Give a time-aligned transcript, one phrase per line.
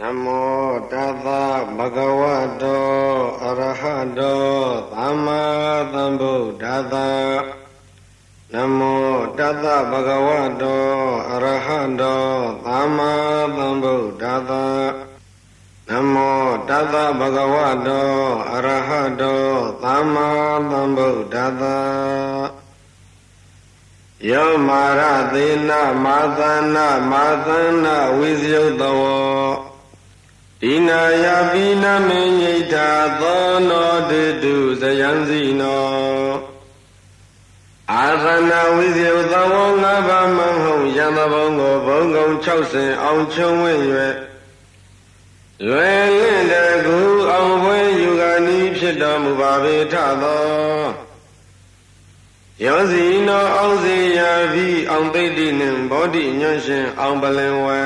[0.00, 1.26] နမောတသ
[1.76, 2.22] ဗဂဝ
[2.62, 2.88] တော
[3.44, 3.82] အရဟ
[4.18, 4.44] တော
[4.92, 5.42] သမ္မာ
[5.92, 6.94] သမ္ဗုဒ္ဓတ္တ
[8.52, 10.28] နမောတသဗဂဝ
[10.62, 10.88] တော
[11.32, 11.68] အရဟ
[12.00, 12.24] တော
[12.66, 13.12] သမ္မာ
[13.56, 14.52] သမ္ဗုဒ္ဓတ္တ
[15.88, 17.56] နမောတသဗဂဝ
[17.86, 18.12] တော
[18.52, 18.90] အရဟ
[19.20, 19.44] တော
[19.82, 20.28] သမ္မာ
[20.70, 21.64] သမ္ဗုဒ္ဓတ္တ
[24.30, 25.02] ယောမာရ
[25.32, 25.70] သေန
[26.04, 26.40] မာသ
[26.74, 27.48] နာမာသ
[27.82, 29.02] နာဝိဇယုတဝ
[30.60, 35.86] ဒီနာယပိနမေညိတာသောနောတေတုဇယံစီနော
[37.92, 43.80] အာသနာဝိဇယုတဝငါးပါးမဟုတ်ယံသဘုံကိုဘုံကုံ60အောင်ချုံဝင့်၍
[45.66, 46.54] လွယ်လင့်တ
[46.86, 46.98] ကူ
[47.30, 50.46] အောင်ပွဲယူကနီးဖြစ်တော်မူပါပေထသော
[52.64, 57.80] ယောဇီနောအောင်စီယာပြီးအောင်သိတိနှင့်ဘောဓိညွန့်ရှင်အောင်ပလင်ဝဲ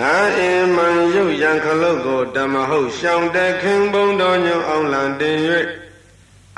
[0.00, 5.38] ငါအင်မန်ရုပ်ရန်ခလုတ်ကိုဓမ္မဟုတ်ရှောင်းတခင်ဘုံတော်ညွန့်အောင်လံတင်၍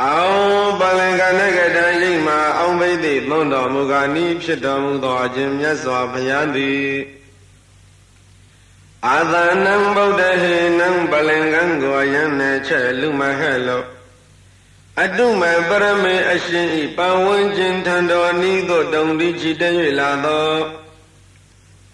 [0.02, 6.88] အောင်ပလင်ကနကတံရိပ်မှာအောင်ဘိသိသွန်တော်မူကားဤဖြစ်တော်မူသောအခြင်းမြတ်စွာဘုရားသည်
[9.06, 9.34] အာသ
[9.64, 13.84] နံဗုဒ္ဓဟေနံပလင်ကံကိုယံနဲ့ချက်လူမဟဲ့လို့
[15.02, 19.62] အတုမပရမေအရှင်ဤပဝန်းကျင်ထံတော်ဤသို့တုံတိချီတ၍
[19.98, 20.50] လာသော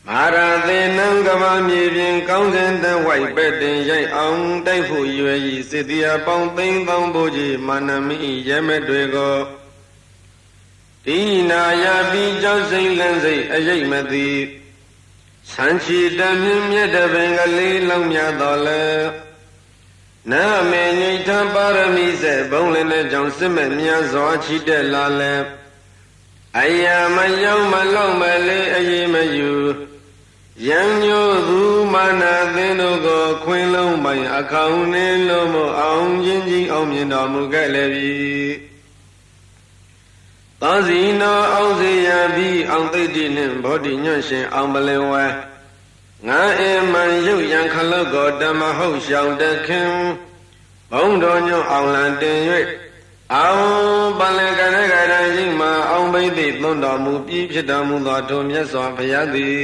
[0.08, 0.36] မာရ
[0.68, 8.16] သေနံကမမြေပြင်ကောင်းစဉ်တဝိုက်ပဲ့တင်ရိုက်အောင်တိုက်ဖို့ရွယ်ဤစေတီအပေါင်းသိန်းသောဘိုးကြီးမာနမိ
[8.48, 9.36] ရဲမဲ့တွေကို
[11.06, 14.28] ဒီနာယပြီးကြောက်စိမ့်လန်းစိတ်အရိပ်မသိ
[15.52, 18.84] ဆန်းချီတမြင့်မြတ်တပင်ကလေးလုံးမြတော်လဲ
[20.30, 25.34] နာမေငိဋ္ဌပါရမီစေဘုံလည်းနဲ့ကြောင့်စစ်မဲ့များစွာချီတက်လာလဲ
[26.58, 26.84] အယ
[27.16, 29.52] မရောက်မလောက်မလေးအေးမယူ
[30.60, 31.60] ယံညိုသူ
[31.92, 38.12] မာနာသင်တို့ကိုခွင်းလုံးပိုင်အခေါင်နှင်းလို့မအောင်ချင်းကြီးအောင်မြင်တော်မူခဲ့လေပြီ
[40.60, 45.24] သောစီနောအောင်စေရပြီးအောင်သိတိနှင့်ဘောဓိညွန့်ရှင်အောင်ပလင်ဝဲ
[46.28, 46.62] ငါအ
[46.92, 49.90] မန်ရုပ်ရန်ခလုတ်ကိုဓမ္မဟုတ်ရှောင်းတခင်
[50.92, 52.38] ဘုံတော်ညွန့်အောင်လံတင်၍
[53.34, 53.64] အောင်
[54.18, 59.62] ပလင်ကရကရရှိမှအောင်ဘိသိသွန်တော်မူပြီးဖြစ်တော်မူသောထိုမြတ်စွာဘုရားသည်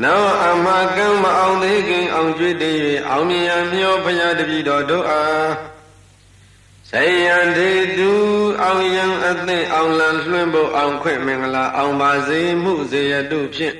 [0.00, 0.66] နောအမ
[0.96, 2.76] ကံမအောင်သေးခင်အောင်ကျွေးတည်၍
[3.08, 5.50] အောင်မြင်မျောဘုရားတပည့်တော်တို့အား
[6.90, 8.12] ဆေယံဒေတု
[8.62, 13.74] အောင်ယံအသိအောင်လံလွှင့်ဖို့အောင်ခွင့်မင်္ဂလာအောင်ပါစေမှုစေရတုဖြင့်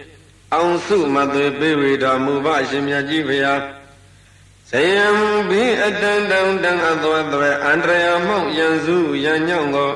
[0.55, 3.55] အောင်စုမသွေပေးဝေတော်မူပါရှင်မြတ်ကြီးဖရာ
[4.71, 5.07] ဇယံ
[5.49, 9.93] ဘိအတန်တံတံအသွဲသွဲအန္တရာမောက်ရန်စုရန်ညောင်းကို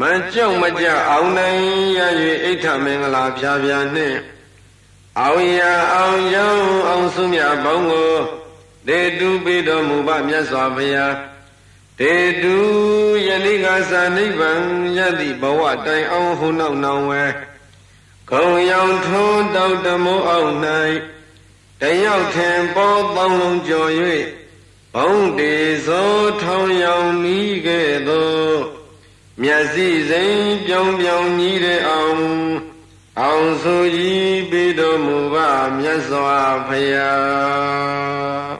[0.00, 0.02] မ
[0.32, 1.62] ကြောက်မကြအောင်နိုင်
[1.98, 2.00] ရ၍
[2.44, 4.16] အိဋ္ဌမင်္ဂလာဖြာဖြာနှင့်
[5.20, 5.60] အောင်ရ
[5.94, 8.14] အောင်ရောင်းအောင်စုမြပေါင်းကို
[8.88, 11.14] ဒေတုပိတော်မူပါမြတ်စွာဘုရား
[11.98, 12.56] ဒေတု
[13.26, 14.62] ယနေ့ကသာနိဗ္ဗာန်
[14.96, 17.24] ယတိဘဝတိုင်အောင်ဟုနောက်နောင်ဝဲ
[18.30, 20.52] ခုံရောင်ထွန်းတောက်တမိုးအောင်၌
[21.80, 23.90] တယောက်ထင်ပေါ်ပေါင်းလုံးကြော်၍
[24.94, 25.54] ဘုံတေ
[25.86, 26.12] သော
[26.42, 28.30] ထောင်ရောင်မိခဲ့သော
[29.42, 32.22] မျက်စိစိမ်ပြောင်ပြောင်ကြီးတဲ့အောင်
[33.20, 38.52] အောင်ဆိုကြီးပေးတော်မူပါမြတ်စွာဘုရား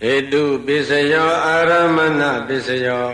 [0.00, 3.08] ဟေတုပိစယောအာရမဏပိစယော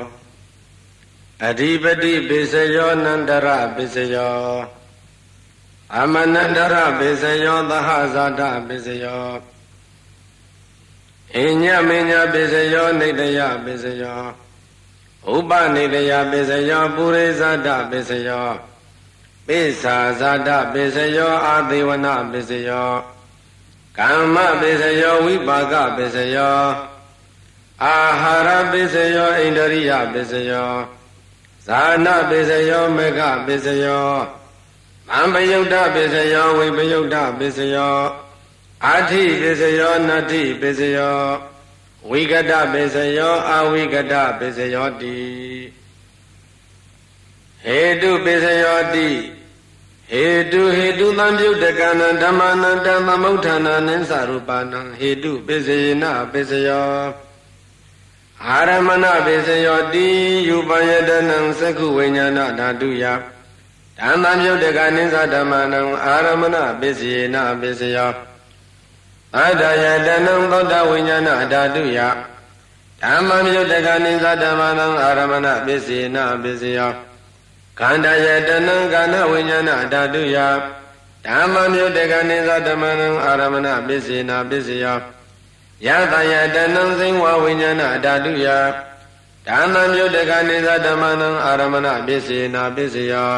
[1.46, 4.38] အဓိပတိပိစယောနန္တရပိစယော
[5.96, 9.26] အမနန္တရပိစယောသဟဇာတပိစယော
[11.36, 14.20] အညမညပိစယောနေတယပိစယော
[15.34, 18.48] ဥပနေတယပိစယောပုရိဇာတပိစယော
[19.46, 22.90] ပိသာဇာတပိစယောအာသေဝနာပိစယော
[23.98, 26.60] ကမ္မပိစယောဝိပါကပိစယော
[27.84, 30.72] အာဟာရပိစယောဣန္ဒရိယပိစယော
[31.66, 34.08] ဇာနာပိစယောမေဃပိစယော
[35.10, 37.98] မံပယုတ်တပိစယောဝိပယုတ်တပိစယော
[38.86, 41.20] အာထိပိစယောနတ္ထိပိစယော
[42.06, 45.18] ဝိကတပိစယောအဝိကတပိစယောတိ
[47.64, 49.08] ဟေတုပိစယောတိ
[50.10, 56.90] ဟေတုဟေတုသံပြုတ်တကနံဓမ္မနံဓမ္မမုဋ္ဌာနာနိသရူပနံဟေတုပိစယေနပိစယော
[58.46, 60.06] အာရမဏပိစယောတိ
[60.48, 63.04] ယူပယတနံသက္ခုဝိညာဏဓာတုယ
[64.00, 68.27] ဓမ္မမြုတ်တကနိသဓမ္မနံအာရမဏပိစယေနပိစယော
[69.36, 71.98] အတ္တယတနံသောတဝိညာဏဓာတုယ
[73.02, 76.92] ဓမ္မမြုတ်တကနိသဓမ္မနံအာရမဏပိစယေနပိစယော
[77.78, 80.36] ခန္ဓာယတနံကာဏဝိညာဏဓာတုယ
[81.26, 84.98] ဓမ္မမြုတ်တကနေသဓမ္မနံအာရမဏပစ္စေနာပစ္စယော
[85.86, 88.46] ယတယတနံစိဝဝိညာဏအဓာတုယ
[89.46, 93.32] ဓမ္မမြုတ်တကနေသဓမ္မနံအာရမဏပစ္စေနာပစ္စယော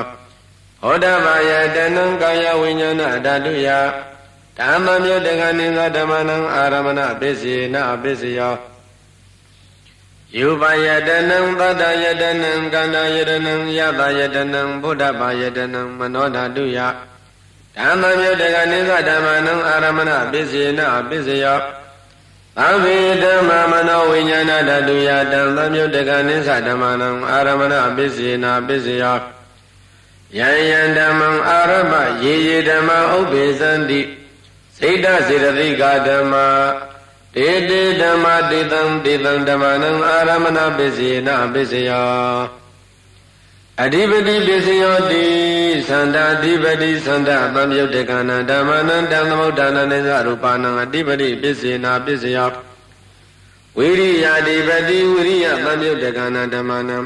[0.83, 3.69] ဟောတဘာယတနံကာယဝိညာဏအဓာတုယ
[4.61, 8.55] ဓမ္မမြုတ်တကနေသဓမ္မနံအာရမဏပစ္စေနာပစ္စယော
[10.39, 16.79] ယူပါယတနံသတ္တယတနံကန္တယတနံယတယတနံဘုဒ္ဓဘာယတနံမနောဓာတုယ
[17.77, 21.59] ဓမ္မမြုတ်တကနိသဓမ္မနံအာရမဏပစ္စေနပစ္စယော
[22.59, 29.19] သဗ္ဗေဓမ္မမနောဝိညာဏဓာတုယတံသမြုတ်တကနိသဓမ္မနံအာရမဏပစ္စေနပစ္စယော
[30.39, 31.93] ယံယံဓမ္မံအာရမ
[32.23, 34.01] ယေယေဓမ္မဥပ္ပေသန္တိ
[34.81, 36.35] စိတ်တစေတသိကဓမ္မ
[37.35, 42.39] တေတေဓမ္မတေတံတေတံဓမ္မနံအာရမဏပစ္စေနပစ္စယော
[43.83, 45.25] အဓိပတိပစ္စယောတိ
[45.89, 52.51] သန္တာအဓိပတိသန္တာသံယုတ်တကနာဓမ္မနံတံသမုဋ္ဌာနနိသရူပနံအဓိပတိပစ္စေနာပစ္စယော
[53.77, 56.97] ဝိရိယအဓိပတိဝိရိယသံယုတ်တကနာဓမ္မနံ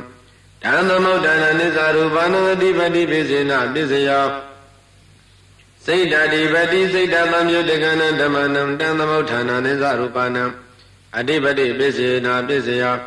[0.65, 4.27] ဓမ္သမုဋ္ဌာနနိသရူပနံအဓိပတိပစ္စေနာပစ္စယော
[5.87, 10.45] စိတ်တတိပတိစိတ်တသံယုတ်တကနာဓမ္မနံတံသမုဋ္ဌာနနိသရူပနံ
[11.19, 12.99] အဓိပတိပစ္စေနာပစ္စယော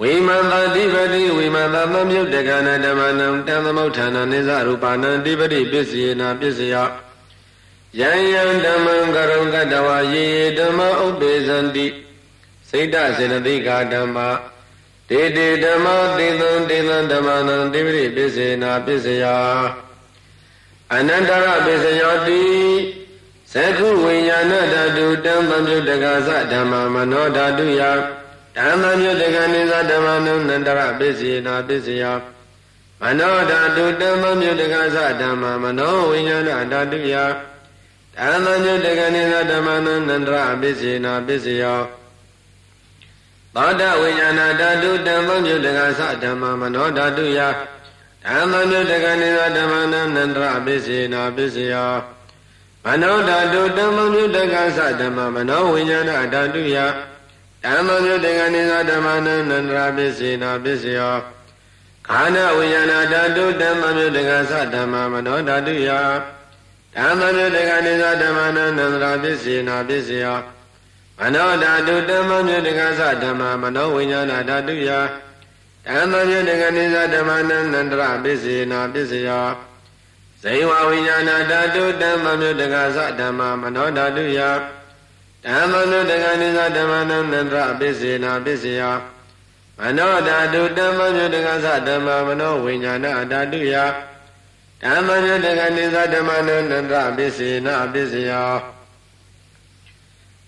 [0.00, 6.74] ဝိမန္တတိပတိဝိမန္တသမမြုတ်တကနာဓမ္မနံတံသမုဋ္ဌာနနိသရူပနံတိပတိပစ္စယေနာပစ္စယ
[8.00, 11.86] ယံယံဓမ္မံကရုံကတဝယေယေဓမ္မဥပ္ပေဇန္တိ
[12.68, 14.16] စိတ်တစေတသိကာဓမ္မ
[15.08, 15.86] တေတေဓမ္မ
[16.18, 19.24] တေသံတေသံဓမ္မနံတိပတိပစ္စေနာပစ္စယ
[20.94, 22.42] အနန္တရပစ္စယောတိ
[23.52, 27.82] သက္ခုဝိညာဏဓာတုတံသံယုတ်တကသဓမ္မမနောဓာတုယ
[28.56, 32.04] ဓမ္မမြုတကနိသဓမ္မနုနန္တရပစ္စေနာပစ္စယ
[33.00, 37.14] မနောဓာတုဓမ္မမြုတကသဓမ္မမနောဝိညာဏဓာတုယ
[38.16, 41.64] ဓမ္မမြုတကနိသဓမ္မနုနန္တရပစ္စေနာပစ္စယ
[43.54, 47.40] သောတဝိညာဏဓာတုဓမ္မမြုတကသဓမ္မမနောဓာတုယ
[48.28, 51.74] ဓမ္မမြုတကနိသဓမ္မနုနန္တရပစ္စေနာပစ္စယ
[52.84, 56.76] မနောဓာတုဓမ္မမြုတကသဓမ္မမနောဝိညာဏဓာတုယ
[57.64, 61.16] ဓမ္မမြုတေကနိသဓမ္မနံနန္တရာပစ္စေနာပစ္စယော
[62.08, 65.90] ခန္ဓာဝိညာဏဓာတုဓမ္မမြုတေကသဓမ္မမနောဓာတုယ
[66.96, 70.38] ဓမ္မမြုတေကနိသဓမ္မနံနန္တရာပစ္စေနာပစ္စယော
[71.18, 74.90] မနောဓာတုဓမ္မမြုတေကသဓမ္မမနောဝိညာဏဓာတုယ
[75.86, 79.48] ဓမ္မမြုတေကနိသဓမ္မနံနန္တရာပစ္စေနာပစ္စယော
[80.42, 84.40] ဇိဝဝိညာဏဓာတုဓမ္မမြုတေကသဓမ္မမနောဓာတုယ
[85.46, 88.82] ဓမ္မနုတကနိသဓမ္မနံနန္တရပစ္စေနာပစ္စယ
[89.78, 93.74] မနောဓာတုဓမ္မမြုတကသဓမ္မမနောဝိညာဏဓာတုယ
[94.84, 98.32] ဓမ္မမြုတကနိသဓမ္မနံနန္တရပစ္စေနာပစ္စယ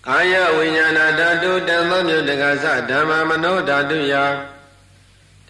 [0.07, 4.15] ကာယဝိညာဏဓာတုဓမ္မမြုတကသဓမ္မမနောဓာတုယ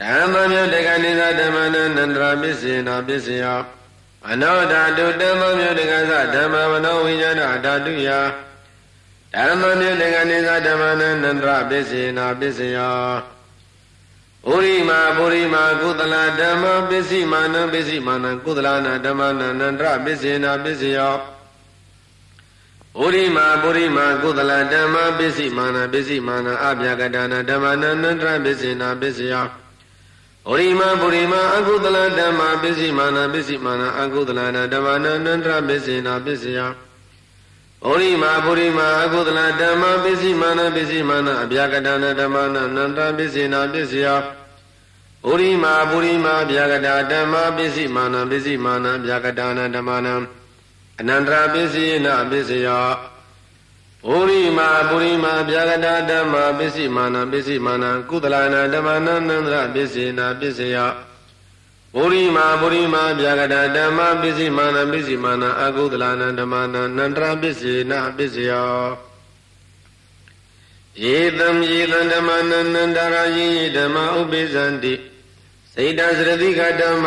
[0.02, 3.44] ဓမ္မမြုတကနိသဓမ္မနံနန္တရပစ္စေနာပစ္စယ
[4.24, 8.10] မနောဓာတုဓမ္မမြုတကသဓမ္မမနောဝိညာဏဓာတုယ
[9.36, 13.10] ဓမ္မမြေတကနိသဓမ္မနန္တရပစ္စေနာပစ္စယော
[14.50, 21.16] ဩရိမာပုရိမာကုသလဓမ္မပစ္စည်းမာနံပစ္စည်းမာနံကုသလနာဓမ္မနန္တရပစ္စေနာပစ္စယော
[23.00, 29.46] ဩရိမာပုရိမာကုသလဓမ္မပစ္စည်းမာနပစ္စည်းမာနအပြကတနာဓမ္မနန္တရပစ္စေနာပစ္စယော
[30.52, 36.72] ဩရိမာပုရိမာအကုသလဓမ္မပစ္စည်းမာနပစ္စည်းမာနအကုသလနာဓမ္မနန္တရပစ္စေနာပစ္စယော
[37.90, 44.06] ဩရိမာပုရိမာအကုသလဓမ္မပစ္စည်းမာနပစ္စည်းမာနအဗျာကတနာဓမ္မနာနန္တပစ္စည်းနာပစ္စယ
[45.28, 50.14] ဩရိမာပုရိမာဗျာကတာဓမ္မပစ္စည်းမာနပစ္စည်းမာနဗျာကတာနာဓမ္မနာ
[51.00, 52.68] အနန္တရာပစ္စည်းနာပစ္စယ
[54.08, 60.78] ဩရိမာပုရိမာဗျာကတာဓမ္မပစ္စည်းမာနပစ္စည်းမာနကုသလနာဓမ္မနာနန္တရပစ္စည်းနာပစ္စယ
[61.94, 68.74] ပုရိမာပုရိမာဗျာကတာဓမ္မပစ္စည်းမာနပစ္စည်းမာနအကုသလနာဓမ္မနာနန္တရပစ္စေနပစ္စယော
[71.04, 74.94] ယေတံယေတံဓမ္မနန္တရာယေဓမ္မဥပိသန္တိ
[75.74, 77.06] စေတစရတိကဓမ္မ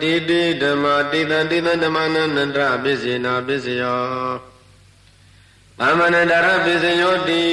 [0.00, 4.53] တေတေဓမ္မတေတံတေတံဓမ္မနန္တရပစ္စေနပစ္စယော
[5.78, 7.44] သမဏန္တရပစ္စယောတိ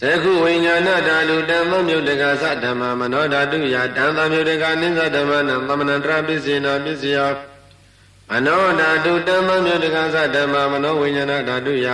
[0.00, 7.18] သကုဝိညာဏဓာတုတံသမုတ်တကသဓမ္မမနောဓာတုယတံသမုတ်တကနိသဓမ္မနံသမဏတရပစ္စေနာပစ္စယ
[8.30, 11.86] မနောဓာတုတံသမုတ်တကသဓမ္မမနောဝိညာဏဓာတုယ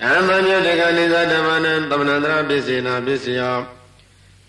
[0.00, 3.40] ဓမ္မမြုတ်တကနိသဓမ္မနံသမဏတရပစ္စေနာပစ္စယ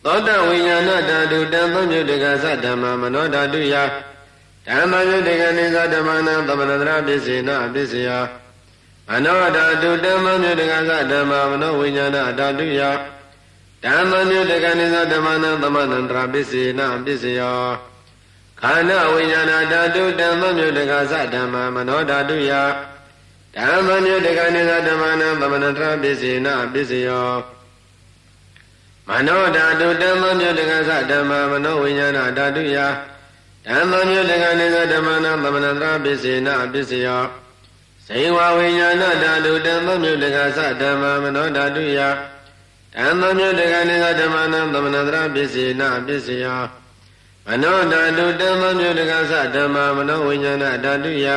[0.03, 8.09] သောတဝိညာဏဓာတုတံသမုတ်တကသဓမ္မမနောဓာတုယဓဓမ္မယုတ်တကနိသဓမ္မနံသမဏတရပစ္စေနပစ္စယ
[9.09, 12.81] မနောဓာတုဓမ္မယုတ်တကသဓမ္မမနောဝိညာဏဓာတုယ
[13.83, 17.41] ဓမ္မယုတ်တကနိသဓမ္မနံသမဏတရပစ္စေနပစ္စယ
[18.61, 22.51] ခန္ဓာဝိညာဏဓာတုဓမ္မယုတ်တကသဓမ္မမနောဓာတုယ
[23.57, 27.29] ဓမ္မယုတ်တကနိသဓမ္မနံသမဏတရပစ္စေနပစ္စယော
[29.07, 32.77] မနောဓာတုဓမ္မမြုတကသဓမ္မမနောဝိညာဏဓာတုယ
[33.67, 37.44] ဓမ္မမြုတကနေသဓမ္မနာသမဏတရာပစ္စေနပစ္စယော
[38.07, 41.99] ဇေဝဝိညာဏဓာတုဓမ္မမြုတကသဓမ္မမနောဓာတုယ
[42.97, 46.61] ဓမ္မမြုတကနေသဓမ္မနာသမဏတရာပစ္စေနပစ္စယော
[47.47, 51.27] မနောဓာတုဓမ္မမြုတကသဓမ္မမနောဝိညာဏဓာတုယ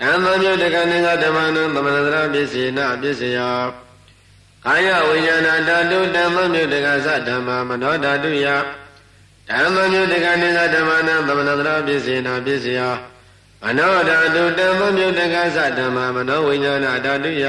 [0.00, 3.58] ဓမ္မမြုတကနေသဓမ္မနာသမဏတရာပစ္စေနပစ္စယော
[4.64, 8.46] ကာယဝိညာဏဓာတုဓမ္မမြုတကသဓမ္မမနောဓာတုယ
[9.48, 12.80] ဓမ္မမြုတကနိသဓမ္မနာသမဏတရာပစ္စေနာပစ္စယ
[13.64, 17.44] မနောဓာတုဓမ္မမြုတကသဓမ္မမနောဝိညာဏဓာတုယ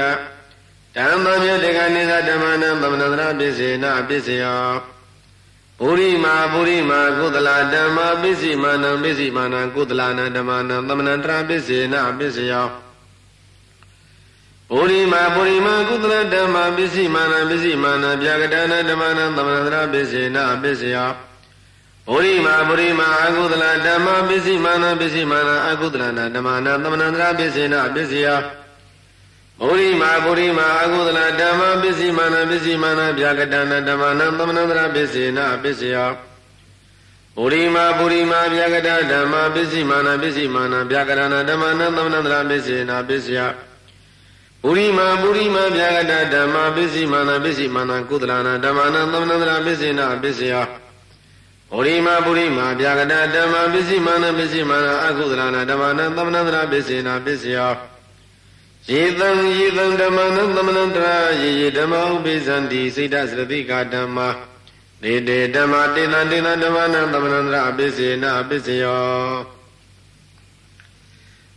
[0.96, 4.44] ဓမ္မမြုတကနိသဓမ္မနာသမဏတရာပစ္စေနာပစ္စယ
[5.78, 12.66] ပုရိမာပုရိမာကုသလဓမ္မပစ္စည်းမာနံပစ္စည်းမာနံကုသလနာဓမ္မနံသမဏတရာပစ္စေနာပစ္စယော
[14.70, 20.96] ပုရိမာပုရိမာကုသလဓမ္မပစ္စည်းမာနပစ္စည်းမာနဗျာကတနာဓမ္မနံသမဏတရာပစ္စေနာပစ္စယ
[22.08, 28.26] ပုရိမာပုရိမာအကုသလဓမ္မပစ္စည်းမာနပစ္စည်းမာနအကုသလနာဓမ္မနာသမဏတရာပစ္စေနာပစ္စယ
[29.60, 35.96] ပုရိမာပုရိမာအကုသလဓမ္မပစ္စည်းမာနပစ္စည်းမာနဗျာကတနာဓမ္မနံသမဏတရာပစ္စေနာပစ္စယ
[37.36, 43.38] ပုရိမာပုရိမာဗျာကတဓမ္မပစ္စည်းမာနပစ္စည်းမာနဗျာကရဏဓမ္မနံသမဏတရာပစ္စေနာပစ္စယ
[44.62, 50.54] ပုရိမာပုရိမာဗျာကတဓမ္မပစ္စည်းမာနပစ္စည်းမာနကုသလနာဓမ္မနံသမဏတရာပစ္စေနာပစ္စယ
[51.70, 57.58] ပုရိမာပုရိမာဗျာကတဓမ္မပစ္စည်းမာနပစ္စည်းမာနအကုသလနာဓမ္မနံသမဏတရာပစ္စေနာပစ္စယ
[58.90, 64.18] ယေတံယေတံဓမ္မနံသမဏတရာယေယေဓမ္မဥပိသန္တိစိတ်တသတိကဓမ္မ
[65.02, 69.34] ဒေတေဓမ္မတေနတေနဓမ္မနံသမဏတရာပစ္စေနာပစ္စယော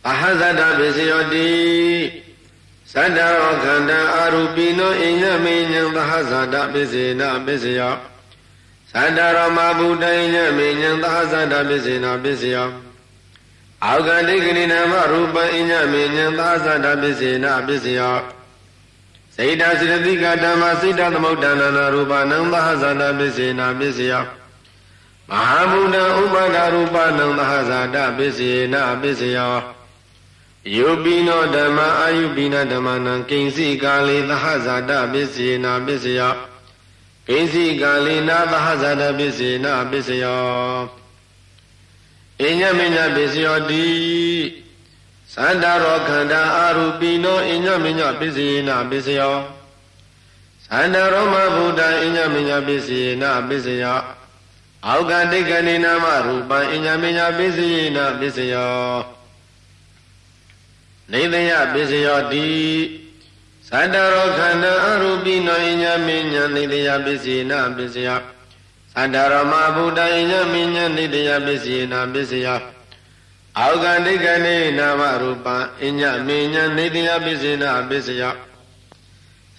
[0.08, 1.50] အဟဇတပစ္စယောတိ
[2.92, 7.94] သတ္တရောခန္ဓာအာရူပိနောအညမေညံသဟဇာတပစ္စေနာပစ္စယော
[8.94, 12.68] သတ္တရောမဗုဒ္ဓိညမေညံသဟဇာတပစ္စေနာပစ္စယော
[13.84, 18.16] အောက်ကတိကနိနာမရူပံအညမေညံသဟဇာတပစ္စေနာပစ္စယော
[19.34, 24.24] စိတ်တစိတတိကဓမ္မစိတ်တသမုဒ္ဒနာနာရူပနံသဟဇာတပစ္စေနာပစ္စယော
[25.30, 29.54] မဟာဗုဒ္ဓဥပါဒရူပနံသဟဇာတပစ္စေနာပစ္စယော
[30.76, 36.20] ယုပိနောဓမ္မအာယုပိနဓမ္မနံကိဉ္စီကာလေသဟဇာတပစ္စေနာပစ္စယ
[37.32, 40.80] ကိဉ္စီကာလေနာသဟဇာတပစ္စေနာပစ္စယော
[42.42, 43.88] အညမညပစ္စယောတိ
[45.34, 49.36] သန္တာရောခန္ဓာအာရူပိနောအညမညပစ္စယေနာပစ္စယော
[50.70, 54.00] သန္တာရောမဗုဒ္ဓအညမညပစ္စယေနာပစ္စယော
[54.86, 58.74] အောက်ကတိကဏိနာမရူပံအညမညပစ္စယေနာပစ္စယော
[61.12, 62.48] နေတယပစ္စယောတိ
[63.72, 68.08] သတ္တရောခန္ဓာအရူပိနောအညမေညာနေတယပစ္စေနပစ္စယ
[68.94, 72.46] သတ္တရောမဗုဒ္ဓအညမေညာနေတယပစ္စေနပစ္စယ
[73.58, 78.22] အောကန္တိကနေနာမရူပံအညမေညာနေတယပစ္စေနပစ္စယ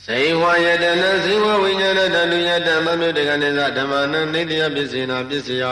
[0.06, 5.64] ဇေဝယတနာဇေဝဝိညာဏတတုယတမမြုတကနေသဓမ္မနနေတယပစ္စေနပစ္စယ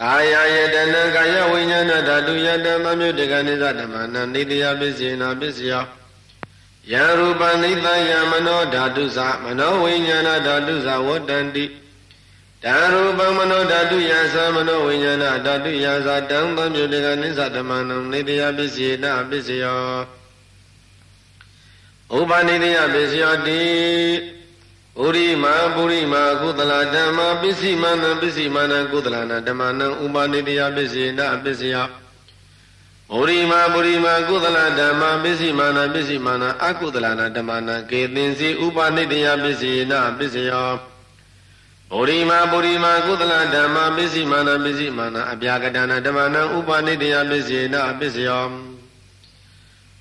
[0.00, 5.72] ကာယယတနာကာယဝိညာဏဓာတုယတမမြုတကနိသဓမ္မနာနေတယပစ္စေနာပစ္စယ
[6.92, 11.64] ယရူပနိတယမနောဓာတုသမနောဝိညာဏဓာတုသဝတ္တန္တိ
[12.64, 19.82] ဓာရူပမနောဓာတုယသမနောဝိညာဏဓာတုယသတံသံမြုတကနိသဓမ္မနံနေတယပစ္စေနာပစ္စယော
[22.18, 23.62] ဥပနိတယပစ္စယောတိ
[24.96, 31.76] ပုရိမာပုရိမာကုသလဓမ္မပစ္စည်းမနံပစ္စည်းမနံကုသလနာဓမ္မနံဥပနိတယပစ္စေနပစ္စယ
[33.12, 40.72] ပုရိမာပုရိမာကုသလဓမ္မပစ္စည်းမနံပစ္စည်းမနံအကုသလနာဓမ္မနံကေသင်္စီဥပနိတယပစ္စေနပစ္စယော
[41.90, 48.44] ပုရိမာပုရိမာကုသလဓမ္မပစ္စည်းမနံပစ္စည်းမနံအပြာကတနာဓမ္မနံဥပနိတယပစ္စေနပစ္စယော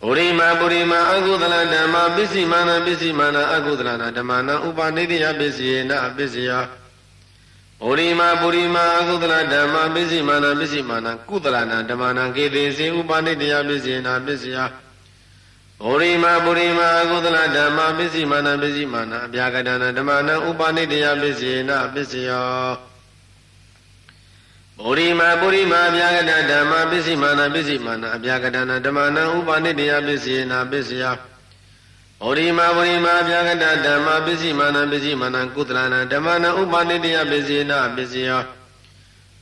[0.01, 6.49] ပုရိမာပုရိမာအကုသလဓမ္မပစ္စည်းမာနပစ္စည်းမာနအကုသလနာဓမ္မနာဥပနိတိယပစ္စယေနပစ္စယ
[7.81, 14.57] ပုရိမာပုရိမာအကုသလဓမ္မပစ္စည်းမာနပစ္စည်းမာနကုသလနာဓမ္မနာကေတိစေဥပနိတိယပစ္စယေနပစ္စယ
[15.79, 22.45] ပုရိမာပုရိမာအကုသလဓမ္မပစ္စည်းမာနပစ္စည်းမာနအပြာကတနာဓမ္မနာဥပနိတိယပစ္စယေနပစ္စယော
[22.75, 22.77] ပ
[24.79, 31.03] ပုရိမာပုရိမာဗျာကတဓမ္မပစ္စည်းမာနပစ္စည်းမာနအဗျာကတနာဓမ္မနာဥပါနိတယပစ္စည်းနာပစ္စယ
[32.21, 38.29] ပုရိမာပုရိမာဗျာကတဓမ္မပစ္စည်းမာနပစ္စည်းမာနကုသလနာဓမ္မနာဥပါနိတယပစ္စည်းနာပစ္စယ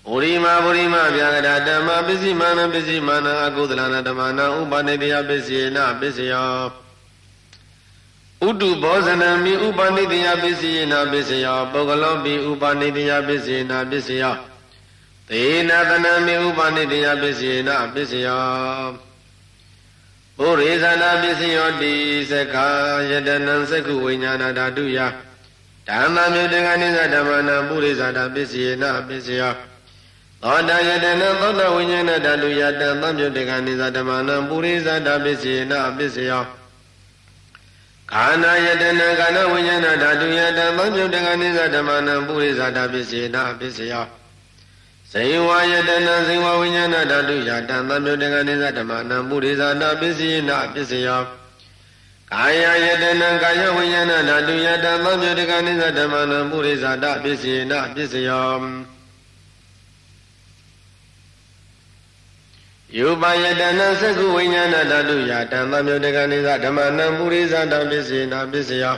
[0.05, 6.33] ပုရိမာပုရိမာဗျာကတဓမ္မပစ္စည်းမာနပစ္စည်းမာနအကုသလနာဓမ္မနာဥပါနိတယပစ္စည်းနာပစ္စယ
[8.47, 14.23] ဥတုဘောဇနံမိဥပါနိတယပစ္စည်းနာပစ္စယပုဂ္ဂလောပိဥပါနိတယပစ္စည်းနာပစ္စယ
[15.29, 19.06] သေနသနမေဥပနိတယပစ္စယေနပစ္စယော
[20.39, 21.93] ဘုရိဇာနာပစ္စယောတိ
[22.31, 22.67] သက္ခာ
[23.09, 24.99] ယတနံသက္ခုဝိညာဏဓာတုယ
[25.87, 29.53] ဓမ္မမြုတကနိသဓမ္မနာပုရိဇာတာပစ္စယေနပစ္စယော
[30.43, 36.43] သောတာယတနံသောတာဝိညာဏဓာတုယတံသံမြုတကနိသဓမ္မနာပုရိဇာတာပစ္စယေနပစ္စယော
[38.11, 44.05] ကာနာယတနံကာနဝိညာဏဓာတုယတံသံမြုတကနိသဓမ္မနာပုရိဇာတာပစ္စယေနပစ္စယော
[45.11, 51.23] ဇေဝယတနာဇေဝဝိညာဏဓာတုယတံသမြုတကနိသဓမ္မနံပုရိသတာပစ္စည်းနာပစ္စယော
[52.31, 58.61] ကာယယတနာကာယဝိညာဏဓာတုယတံသမြုတကနိသဓမ္မနံပုရိသတာပစ္စည်းနာပစ္စယော
[62.97, 68.97] ယောပယတနာသကုဝိညာဏဓာတုယတံသမြုတကနိသဓမ္မနံပုရိသတာပစ္စည်းနာပစ္စယော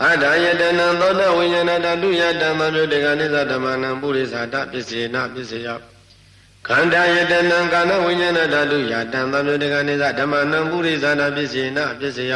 [0.00, 5.68] သဒ္ဒါယတနံသောတဝိညာဏတတုယတံသမြုတေကနိသဓမ္မနံပုရိသတာပစ္စေနပစ္စယ
[6.66, 12.34] ခန္ဓာယတနံကာနဝိညာဏတတုယတံသမြုတေကနိသဓမ္မနံပုရိသတာပစ္စေနပစ္စယ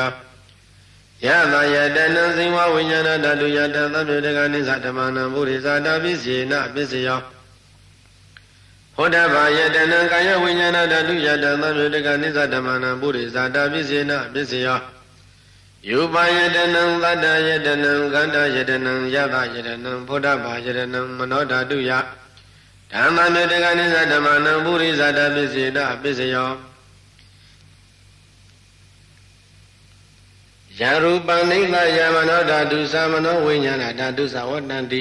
[1.26, 7.08] ယသယတနံဇိဝဝိညာဏတတုယတံသမြုတေကနိသဓမ္မနံပုရိသတာပစ္စေနပစ္စယ
[8.96, 14.68] ဟောတဘာယတနံကာယဝိညာဏတတုယတံသမြုတေကနိသဓမ္မနံပုရိသတာပစ္စေနပစ္စယ
[15.88, 21.90] ယူပါယတနံသတ္တယတနံကန္တယတနံယသယတနံဘုဒ္ဓဘာယတနံမနောဓာတုယ
[22.92, 26.50] ဓမ္မမြေတကနိသဓမ္မနံပုရိသတာပစ္စေတပစ္စယော
[30.78, 35.00] ယရူပနိသယမနောဓာတုသမနောဝိညာဏဓာတုသဝတ္တန္တိ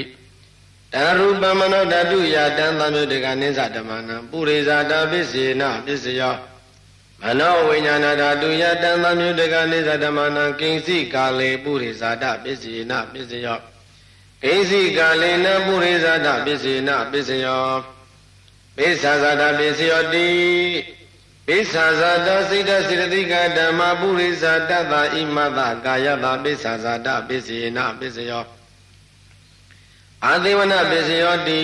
[0.92, 6.36] တရူပမနောဓာတုယတံသမြေတကနိသဓမ္မနံပုရိသတာပစ္စေနပစ္စယော
[7.22, 13.58] မနောဝိညာဏဓာတုယတံသမြုတကနိသဓမ္မနံကိဉ္စီကာလေပုရိဇာတပစ္စယေနပစ္စယော
[14.42, 17.64] ကိဉ္စီကာလေနပုရိဇာတပစ္စယေနပစ္စယော
[18.76, 20.28] ပိစ္ဆာဇာတပစ္စယောတိ
[21.46, 28.44] ပိစ္ဆာဇာတစိတ်တစေတသိကဓမ္မပုရိဇာတတဣမတကာယတပိစ္ဆာဇာတပစ္စယေနပစ္စယော
[30.24, 31.60] အာသေဝနပစ္စယောတိ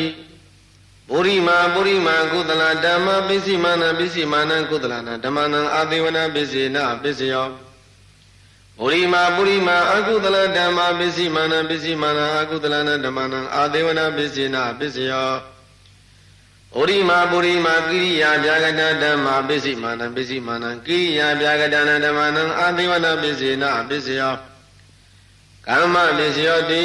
[1.11, 7.47] ပုရိမာပုရိမာကုသလဓမ္မပစ္စည်းမာနပစ္စည်းမာနကုသလနာဓမ္မနံအာသေဝနာပစ္စေနပစ္စယော
[8.79, 15.31] ပုရိမာပုရိမာအကုသလဓမ္မပစ္စည်းမာနပစ္စည်းမာနအကုသလနာဓမ္မနံအာသေဝနာပစ္စေနပစ္စယော
[16.75, 24.35] ပုရိမာပုရိမာကိရိယာဗျာဂတဓမ္မပစ္စည်းမာနပစ္စည်းမာနကိရိယာဗျာဂတနာဓမ္မနံအာသေဝနာပစ္စေနပစ္စယော
[25.69, 26.85] ကမ္မပစ္စယောတိ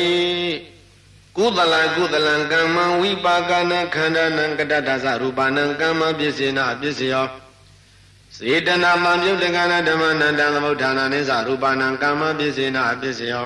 [1.38, 7.28] ကုသလကုသလံကမ္မဝိပါကနာခန္ဓာနံကတတသရူပနံကမ္မပစ္စေနပစ္စယော
[8.38, 13.46] စေတနာမံပြုတ်တကနာဓမ္မနန္တသမုဋ္ဌာနာနိသရူပနံကမ္မပစ္စေနပစ္စယော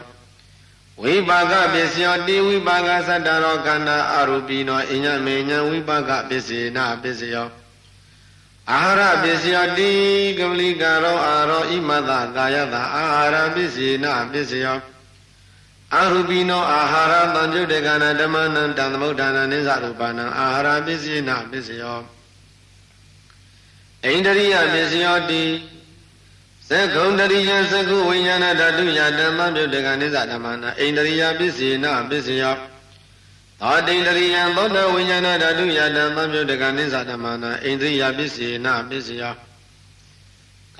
[1.01, 7.47] ဝိပါကပစ္စယောတိဝိပါကသတ္တရောခန္ဓာအရူပိနောအညမေညံဝိပါကပစ္စေနပစ္စယော
[8.71, 9.91] အာဟာရပစ္စယောတိ
[10.37, 14.77] ကပလိကာရောအာရောဣမတကာယတအာဟာရပစ္စေနပစ္စယော
[15.93, 21.99] အာရူပိနောအာဟာရတံကျုတ်တကနာဓမ္မနံတံသမုဋ္ဌာနနိသရူပနံအာဟာရပစ္စည်းနာပစ္စယော
[24.03, 25.43] ဣန္ဒရိယပစ္စယောတိ
[26.69, 32.55] သက္ကုံတရိယသက္ကုဝိညာဏဓာတုယဓမ္မပြုတ်တကနိသဓမ္မနာဣန္ဒရိယပစ္စည်းနာပစ္စယော
[33.61, 39.33] သောတိန္ဒရိယသောတဝိညာဏဓာတုယဓမ္မပြုတ်တကနိသဓမ္မနာဣန္ဒရိယပစ္စည်းနာပစ္စယော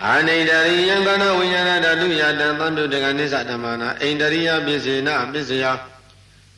[0.01, 5.65] ကာနိတရိယံကနဝိညာဏဓာတုယတံသံတုတကနိစ္စဓမ္မနာအိန္ဒရိယပစ္စေနပစ္စယ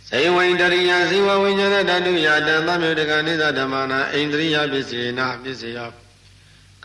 [0.10, 5.78] ဇေဝိန္ဒရိယဇေဝဝိညာဏဓာတုယတံသံတုတကနိစ္စဓမ္မနာအိန္ဒရိယပစ္စေနပစ္စယ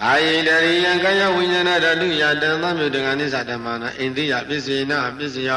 [0.00, 5.50] ကာယိတရိယံကာယဝိညာဏဓာတုယတံသံတုတကနိစ္စဓမ္မနာအိန္ဒရိယပစ္စေနပစ္စယ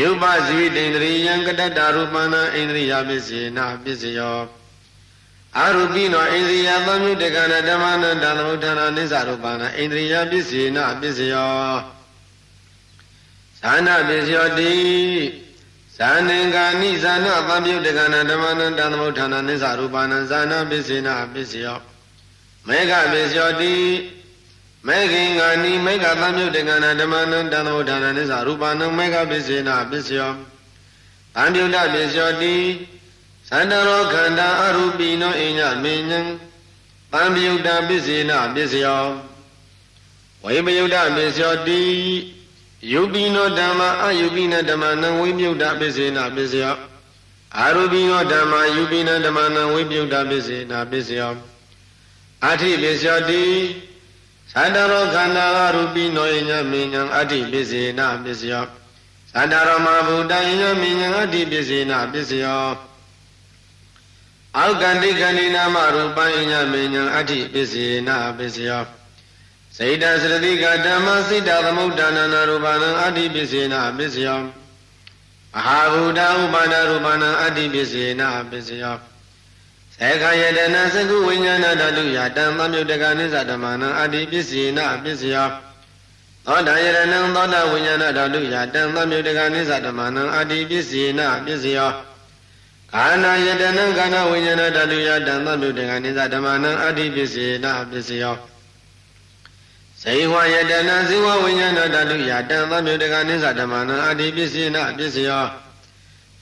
[0.00, 4.38] ယုပဇိဝိတေန္ဒရိယံကတတ္တရူပနာအိန္ဒရိယပစ္စေနပစ္စယော
[5.58, 11.74] အာရုပိနောဣန္ဒြိယသံမြုတကနာဓမ္မနန္တသမုဋ္ဌာနာနိစ္စရူပနာဣန္ဒြိယပစ္စေနပစ္စယော
[13.60, 14.74] ဇာနာပစ္စယောတိ
[15.96, 21.78] ဇာနင်္ဂာနိဇာနာသံမြုတကနာဓမ္မနန္တသမုဋ္ဌာနာနိစ္စရူပနာဇာနာပစ္စေနပစ္စယော
[22.66, 23.74] မေဃပစ္စယောတိ
[24.86, 30.32] မေခင်္ဂာနိမေဃသံမြုတကနာဓမ္မနန္တသမုဋ္ဌာနာနိစ္စရူပနာမေဃပစ္စေနပစ္စယော
[31.34, 32.56] သံမြုတပစ္စယောတိ
[33.54, 36.20] သန္တရောခန္ဓာအရူပိနောအညမေညံ
[37.12, 39.06] တံပယုတ်တပစ္စေနပစ္စယော
[40.44, 41.82] ဝိပယုတ်တပစ္စယောတိ
[42.92, 46.76] ယုပိနောဓမ္မအယုပိနဓမ္မနံဝိပယုတ်တပစ္စေနပစ္စယော
[47.58, 51.32] အာရူပိနောဓမ္မယုပိနဓမ္မနံဝိပယုတ်တပစ္စေနပစ္စယော
[52.44, 53.44] အဋ္ဌိပစ္စယောတိ
[54.52, 58.64] သန္တရောခန္ဓာအရူပိနောအညမေညံအဋ္ဌိပစ္စေနပစ္စယော
[59.34, 62.93] သန္တရောမဘုဒ္ဓယညမေညံအဋ္ဌိပစ္စေနပစ္စယော
[64.58, 68.84] အောက်ကန္တိကန္တိနာမရူပံညမေညံအဋ္ဌိပစ္စေနပစ္စယော
[69.76, 74.44] စေတသရတိကဓမ္မစိတ္တသမုဒ္ဒနာနာရူပနံအဋ္ဌိပစ္စေနပစ္စယောမ
[75.66, 78.96] ဟာဗုဒ္ဓဥပါဒရူပနံအဋ္ဌိပစ္စေနပစ္စယော
[80.00, 85.48] သေခယတနာသကုဝိညာဏဓာတုယတံသမြုတကနိစ္စဓမ္မနံအဋ္ဌိပစ္စေနပစ္စယော
[86.46, 91.92] သောတာယရဏံသောတာဝိညာဏဓာတုယတံသမြုတကနိစ္စဓမ္မနံအဋ္ဌိပစ္စေနပစ္စယော
[92.96, 98.36] ကာနာယတနံကာနဝိညာဏဓာတုယတံသမြုတကနိစ္စဓမ္မနံအဋ္ဌိပစ္စေနပစ္စယော
[100.02, 105.44] ဇေဝယတနာဇေဝဝိညာဏဓာတုယတံသမြုတကနိစ္စဓမ္မနံအတ္တိပစ္စေနပစ္စယော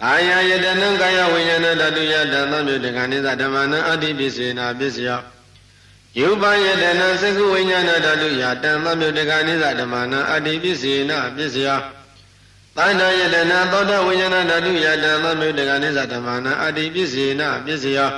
[0.02, 5.20] ကာယယတနံကာယဝိညာဏဓာတုယတံသမြုတကနိစ္စဓမ္မနံအတ္တိပစ္စေနပစ္စယော
[6.20, 11.80] ယုပယတနာသကုဝိညာဏဓာတုယတံသမြုတကနိစ္စဓမ္မနံအတ္တိပစ္စေနပစ္စယော
[12.76, 18.10] သန္တာယတနာသောတဝိညာဏဓာတုယတံသမြုတကနိစ္စဓမ္မနံအတ္တိပစ္စေနပစ္စယော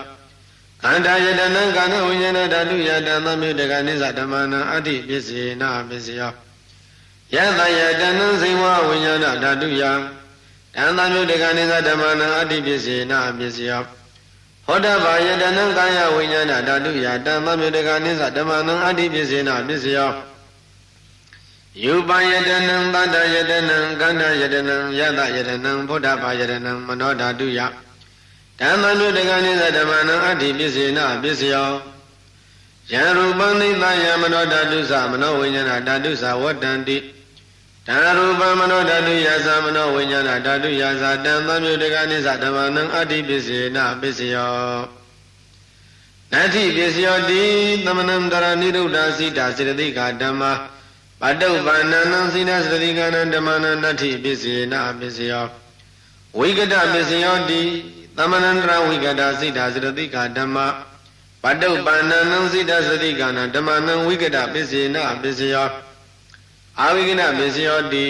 [0.82, 6.32] ခန္ဓာယတနံကာနဝိညာဏဓာတုယတံသမြုတကနိစ္စဓမ္မနံအဋ္ဌိပစ္စေနပစ္စယော
[7.34, 9.82] ယတယတနံဇိဝဝိညာဏဓာတုယ
[10.76, 13.82] တံသမြုတကနိစ္စဓမ္မနံအဋ္ဌိပစ္စေနပစ္စယော
[14.66, 20.10] ဟောတဘာယတနံကာယဝိညာဏဓာတုယတံသမြုတကနိစ္စဓမ္မနံအဋ္ဌိပစ္စေနပစ္စယော
[21.82, 27.60] ယူပယတနံသတ္တယတနံကန္တယတနံယတယတနံဘုဒ္ဓဘာယတနံမနောဓာတုယ
[28.60, 31.70] ဓမ္မနုတကနိသဓမ္မနံအဋ္ဌိပစ္စေနပစ္စယော
[32.92, 36.96] ယံရူပံနိသယမနောဓာတုသမနောဝိညာဏဓာတုသဝတ္တန္တိ
[37.86, 44.54] ဓာရူပံမနောဓာတုယသမနောဝိညာဏဓာတုယသတံသမြုတကနိသဓမ္မနံအဋ္ဌိပစ္စေနပစ္စယော
[46.32, 47.42] နတ္ထိပစ္စယောတိ
[47.84, 50.44] သမနံတရနိရုဒ္ဓစိတာစေတသိကဓမ္မ
[51.26, 52.00] ပတုပ္ပန္နံ
[52.32, 55.46] စိနာစေတသိကနံဓမ္မနံနတ္ထိပစ္စေနပစ္စယော
[56.38, 57.62] ဝိကတပစ္စယောတိ
[58.16, 60.56] သမဏန္တရဝိကတာစိတ်ဓာစရတိကဓမ္မ
[61.42, 62.18] ပတုပ္ပန္နံ
[62.52, 65.68] စိတ်ဓာစတိကနာဓမ္မနံဝိကတပစ္စေနပစ္စယော
[66.80, 68.08] အာဝိကနပစ္စယောတိ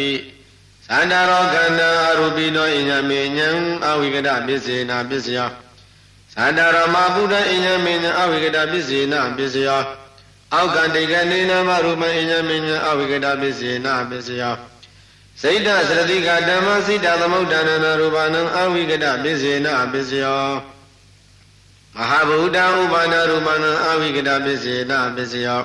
[0.88, 3.48] သန္တာရောခန္ဓာအရူပိနောအညမေညံ
[3.86, 5.48] အဝိကတပစ္စေနပစ္စယော
[6.36, 9.82] သန္တာရောမဗုဒ္ဓအညမေညံအဝိကတပစ္စေနပစ္စယော
[10.54, 14.56] အောက်ကတိကနေနမရူပအညမေညံအဝိကတပစ္စေနပစ္စယော
[15.40, 20.44] စိတ်တသရတိကဓမ္မစိတ္တသမုဒ္ဒနာနာရူပနံအဝိကတပစ္စေနပစ္စယော
[21.96, 25.60] မဟာဗုဒ္ဓဥပါဒရူပနံအဝိကတပစ္စေနပစ္စယော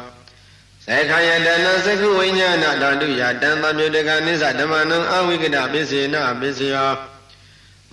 [0.87, 6.91] သေခယတနာသကုဝိညာဏဓာတုယတံသမြုတကနိစ္စဓမ္မနံအဝိကတပစ္စေနပစ္စယော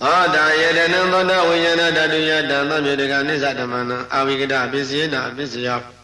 [0.01, 5.96] သောတာယတနံသောတဝိညာဏဓာတုယတံသမြုတကနိစ္စဓမ္မနံအဝိကတပစ္စေနပစ္စယော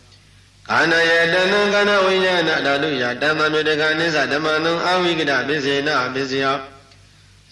[0.69, 6.58] ကာဏယတနံကာဏဝိညာဏဓာတုယတမ္မမြတကနိစ္စဓမ္မနံအဝိကတပစ္စေနပစ္စယော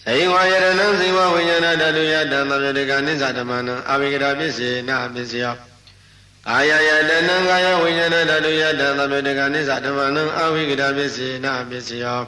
[0.04, 5.54] ဇိဝယရဏံဇိဝဝိညာဏဓာတုယတမ္မမြတကနိစ္စဓမ္မနံအဝိကတပစ္စေနပစ္စယော
[6.46, 12.20] ကာယယတနံကာယဝိညာဏဓာတုယတမ္မမြတကနိစ္စဓမ္မနံအဝိကတပစ္စေနပစ္စယော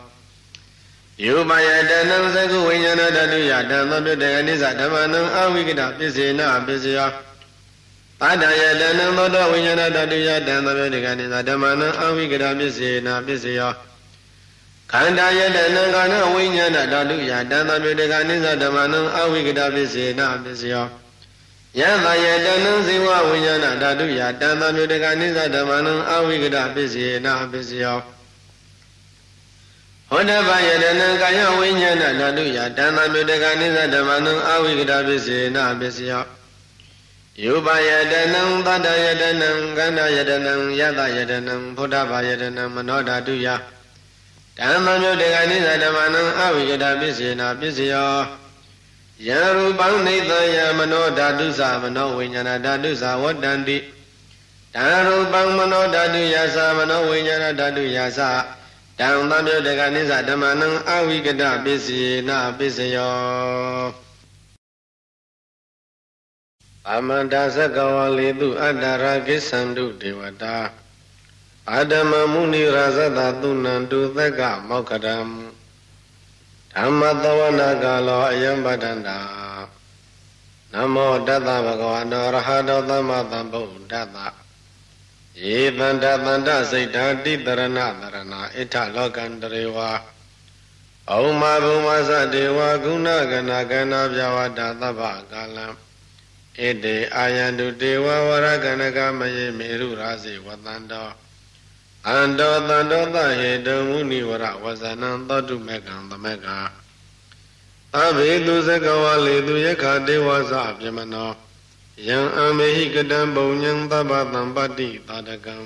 [1.25, 7.11] ယူပယတနံသကုဝိညာဏဓာတုယတမ္မမြတကနိစ္စဓမ္မနံအဝိကတပစ္စေနပစ္စယော
[8.25, 13.73] ပါဒယတနံသောတဝိညာဏတတုယတံသဗ္ဗေကနိသဓမ္မနံအဝိကရပစ္စေနာပစ္စယော
[14.93, 20.87] ခန္ဓာယတနံကာဏဝိညာဏဓာတုယတံသဗ္ဗေကနိသဓမ္မနံအဝိကရပစ္စေနာပစ္စယော
[21.81, 27.99] ယသယတနံဇိဝဝိညာဏဓာတုယတံသဗ္ဗေကနိသဓမ္မနံအဝိကရပစ္စေနာပစ္စယော
[30.09, 36.25] ဟောတဗယတနံကာယဝိညာဏဓာတုယတံသဗ္ဗေကနိသဓမ္မနံအဝိကရပစ္စေနာပစ္စယော
[37.43, 43.47] ယုပယတနံသတ္တယတနံကန္တယတနံယတယတနံဘုဒ္ဓဘာယတနံမနောဓာတုယ
[44.59, 48.15] ဓမ္မမြုတ်တေကနိသဓမ္မနံအဝိကတပစ္စေနာပစ္စယော
[49.29, 53.77] ယရူပံနေသယမနောဓာတုသမနောဝိညာဏဓာတုသဝတ္တန္တိ
[54.75, 58.21] ဓာရူပံမနောဓာတုယသမနောဝိညာဏဓာတုယသ
[58.99, 64.04] တံသမြုတ်တေကနိသဓမ္မနံအဝိကတပစ္စေနာပစ္စယော
[66.93, 70.57] အမန္တသကဝလေတုအတ္တရာကိသန္တုဒေဝတာ
[71.71, 75.17] အာဓမ္မမုနိရာဇတသုဏံတုသက္ကမောက္ခရံ
[76.77, 79.19] ဓမ္မတဝနာကာလောအယံပတ္တန္တာ
[80.73, 84.19] နနမောတတ္တဗဂဝတောရဟတောသမ္မာသမ္ဗုဒ္ဓတ္တ
[85.43, 89.91] ယေတန္တတန္တစိတ်ဓာတိတရဏတရဏဣထလောကံတရေဝါ
[91.11, 95.01] ဩမဘုမသတေဝဂုဏကနာကနာပြဝတ္တသဗ္ဗ
[95.33, 95.67] ကာလံ
[96.63, 101.09] ဣတေအာယန္တုတေဝဝရကနကမယေမေရုရာစေဝတန္တော
[102.09, 106.59] အန္တောတန္တောသဟေတုမုနိဝရဝဇနံသောတုမေကံသမက္ကာ
[107.97, 111.31] အဘိတုဇကဝလေသူယခတေဝသပြမနော
[112.09, 115.57] ယံအမေဟိကတံပုံညံသဗ္ဗတံပတ္တိတာတကံ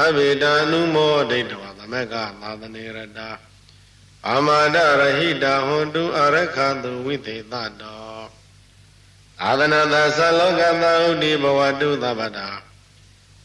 [0.00, 3.28] အဘိတာနုမောဒိဋ္ဌဝသမက္ကာသာသနေရတာ
[4.28, 8.05] အာမဒရဟိတာဟွန်တုအရခတုဝိသေတတော
[9.44, 12.48] အာသနာသသလောကသဥဒိဘဝတုသဗ္ဗတာ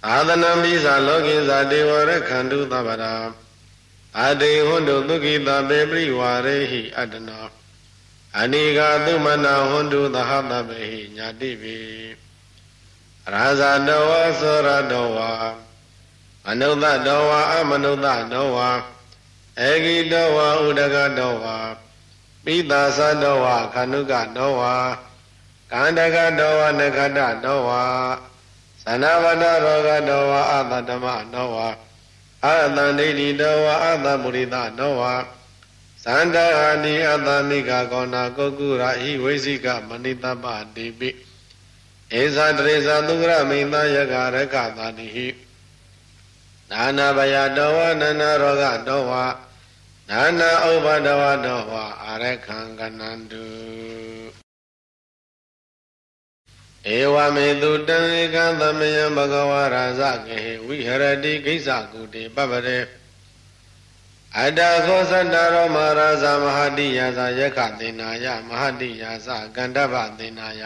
[0.07, 3.13] အာသနံပိသလောကိသဒေဝရခန္တုသဗ္ဗတာ
[4.19, 7.45] အတေဟွန်တုသုခိတပေပရိဝရေဟိအတ္တနော
[8.39, 11.77] အနိဃသုမနာဟွန်တုသဟတပေဟိညာတိပိ
[13.33, 15.19] ရာဇာတောဝသောရတောဝ
[16.45, 17.95] မနုဿတောဝအမနုဿ
[18.33, 18.57] တောဝ
[19.67, 21.45] ဧကိတောဝဥဒကတောဝ
[22.43, 24.61] ပိသာသတောဝခန္ဓုကတောဝ
[25.71, 27.69] ကန္တကတောဝနခတတောဝ
[28.85, 31.57] သနာဝတရောဂတောဝအတတမတောဝ
[32.45, 35.01] အတန္တိတိတောဝအတမုရိတတောဝ
[36.05, 36.45] သန္တာ
[36.83, 41.09] တိအတမိကကောနာကုက္ကုရာဟိဝိသိကမဏိတပတိပိ
[42.19, 45.27] ဧဇာတရေဇာသုရမိန်သယကရကသာတိဟိ
[46.71, 49.11] နာနာဘယတောဝနန္နာရောဂတောဝ
[50.09, 54.00] နာနာဥပဒဝတောဝအာရခံကနန္တု
[56.89, 62.79] ဧဝမေတုတံဧကသမယံဘဂဝါရာဇကေဝိဟရတိကိစ္စကုတေပပရေ
[64.37, 70.63] အတ္တခောသတ္တရောမဟာရာဇမဟာတိယာဇယက္ခသေနာယမဟာတိယာဇကန္တဗသေနာယ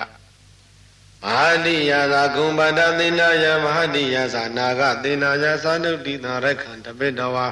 [1.24, 7.48] မဟာတိယာဇဂုံပတသေနာယမဟာတိယာဇနာဂသေနာယသာနုတိသရခန္တပိတဝါ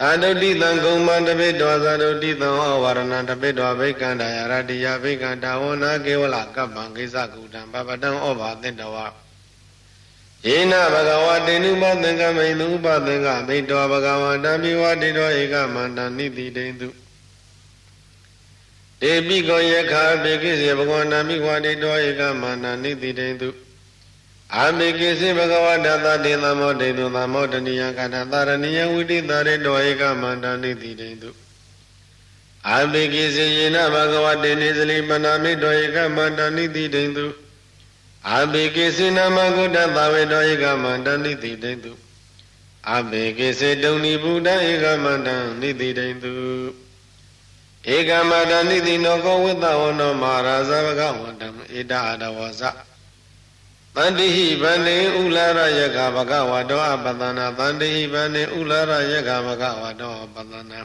[0.00, 9.06] သာဒုတိတံကုံမတပိတောသာဒုတိတံဩဝရဏတပိတောဘိကန္တယရတိယဘိကန္တဝနာကေဝလကပ္ပံကိစ္စကုတံပပတံဩဘာသင်တဝါ
[10.46, 16.88] ယေနဘဂဝတေနုပသင်္ကမိန်သူဥပသင်္ကမိတောဘဂဝတံပိဝတိတောဧကမန္တနိတိတေတု
[19.00, 23.48] တေပိကောယခာဘေကိစေဘဂဝန္တမိဝတိတောဧကမန္တနိတိတေတု
[24.56, 31.30] အာမေကိစေဘဂဝတသတေသမောတေတုသမောတနိယကတသရဏိယဝိတိတာရေတောဧကမန္တနိတိတေတု
[32.68, 37.26] အာမေကိစေယေနဘဂဝတေနေစလိပနာမိတောဧကမန္တနိတိတေတု
[38.26, 41.92] အာဘေကိစေနမဂုတသဝေတောဧကမန္တနိတိတေတု
[42.90, 45.28] အာဘေကိစေတုန်နိဗုဒ္ဓဧကမန္တ
[45.60, 46.32] နိတိတေတု
[47.94, 52.62] ဧကမန္တနိတိနောကောဝိတဝနောမဟာရာဇဘဂဝန္တံဧတအတဝဇ
[53.98, 55.46] တန္တိဟိဗန္တိဥလာ
[55.78, 60.80] ရယကဘဂဝတောအပတနာတန္တိဟိဗန္တိဥလာရယကဘဂဝတောအပတနာ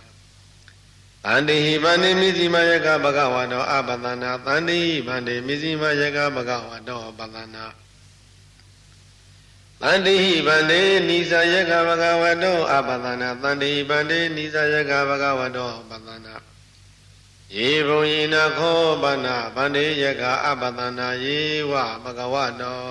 [1.26, 7.65] တန္တိဟိဗန္တိမိဇိမယကဘဂဝတောအပတနာတန္တိဟိဗန္တိမိဇိမယကဘဂဝတောအပတနာ
[9.82, 16.52] တန္တိဟိဗန္တိနိသယကဘဂဝတောအပတနာတန္တိဟိဗန္တိနိသယကဘဂဝတောအပတနာ
[17.57, 21.39] ယေဘုံယေနခောပနာဗန္တိယကအပတနာယေ
[21.71, 22.81] ဝမကဝတော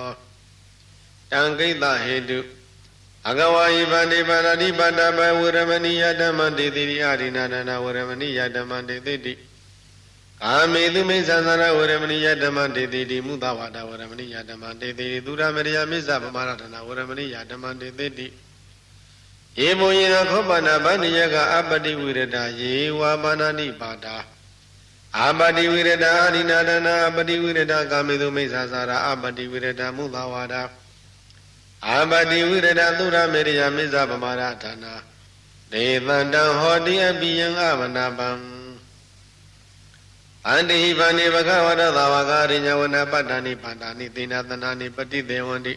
[1.31, 2.39] တံကိတဟေတု
[3.29, 9.33] အကဝါယိဗန္တိပါရတိပတ္တပဝေရမဏိယဓမ္မတေတိရိအာရိနာဒနာဝေရမဏိယဓမ္မတေတိတိ
[10.41, 18.27] ကာမေသူမိစ္ဆန္ဒရဝေရမဏိယဓမ္မတေတိတိမုသဝါဒဝေရမဏိယဓမ္မတေတိတိသူရမရိယမိစ္ဆပမာရဒနာဝေရမဏိယဓမ္မတေတိတိ
[19.59, 24.15] ယေဘုံယေနခောပနာဗန္တိယကအပတိဝိရဒယေဝပါဏာနိပါဒာ
[25.19, 30.55] အာပတိဝိရဒအာရိနာဒနာအပတိဝိရဒကာမေသူမိစ္ဆာစာရအပတိဝိရဒမုသဝါဒ
[31.87, 34.93] အာပတိဝိရဒသုရမေရိယမိစ္ဆာပမာရဌာနာ
[35.71, 38.29] ဒေသန္တံဟောတိအပိယံအမနာပံ
[40.47, 45.73] အန္တိဟိဗန္တိဘဂဝရသဝကာရိညဝနပတ္တာနိပန္တာနိသေနသနာနိပတိသေဝန္တိ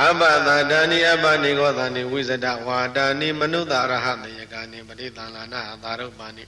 [0.00, 6.44] အပသတာနိအပနိကောသနိဝိဇဒဝါတာနိမနုဿရဟတယကာနိပရိသန္လာနာသာရုပ္ပါနိ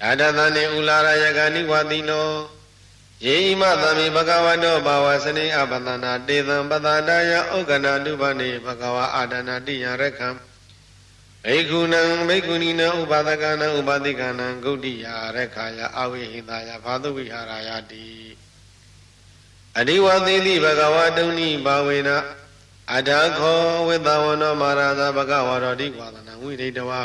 [0.00, 2.28] ဒါတသနေဥလာရယကနိဝတိနော
[3.24, 10.28] ယေဣမသမိဘဂဝတောဘာဝစနေအပတနာတေသံပတတာယဥက္ကနာတုပနေဘဂဝအာဒနာတိယရခံ
[11.44, 15.06] ဘိက္ခုနံဘိက္ခုနီနံဥပါဒကနံဥပါတိကနံဂုတ်တိယ
[15.36, 18.06] ရခာယအဝိဟိတယဘာတုဝိဟာရယတိ
[19.78, 22.10] အဒီဝသေတိဘဂဝတုန်ဤဘာဝေန
[22.94, 27.00] အထာခောဝိသဝနောမာရာဇဘဂဝရောတိဝါဒနာဝိဒိတဝါ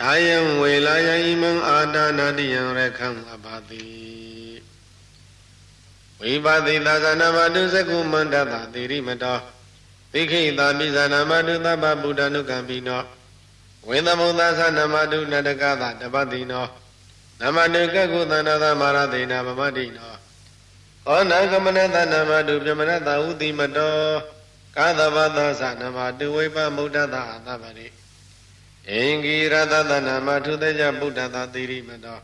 [0.00, 3.84] ဒါယံဝေလာယဣမံအာဒါနာတိယံရခံအပါတိ
[6.20, 9.38] ဝိပါတိသာသနာမတုသကုမန္တတာတိရိမတော
[10.12, 13.02] သိခိတာမိဇာနာမတုသဗ္ဗဗုဒ္ဓနုကံပိနော
[13.88, 16.66] ဝေသမုဒ္ဒသနမတုနတကသတပတိနော
[17.40, 20.12] နမတုကကုသန္တသမရတိနာပမတိနော
[21.08, 23.94] ဩနာကမနတနမတုပြမနတဥတိမတော
[24.76, 27.99] ကာသဗသသနမတုဝိပမုဒ္ဒတာသဗ္ဗရိ
[28.88, 32.18] အင်္ဂိရတသနမထုသေကြဗုဒ္ဓတာတိရိမတော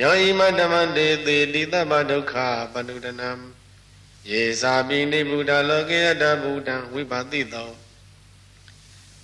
[0.00, 2.34] ယောဣမဓမ္မတေတိတိတဗ္ဗဒုက္ခ
[2.72, 3.30] ပနုဒနံ
[4.30, 7.70] ယေစာပိနိဗုဒ္ဓလောကေယတဗုဒ္ဓံဝိပါတိတော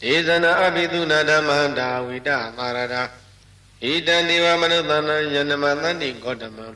[0.02, 3.02] ဒေဇနာအဘိသုနာဓမ္မတာဝိတမာရတာ
[3.82, 6.66] ဣတံဒီဝမနုဿနံယနမသန္တိဂေါတမံ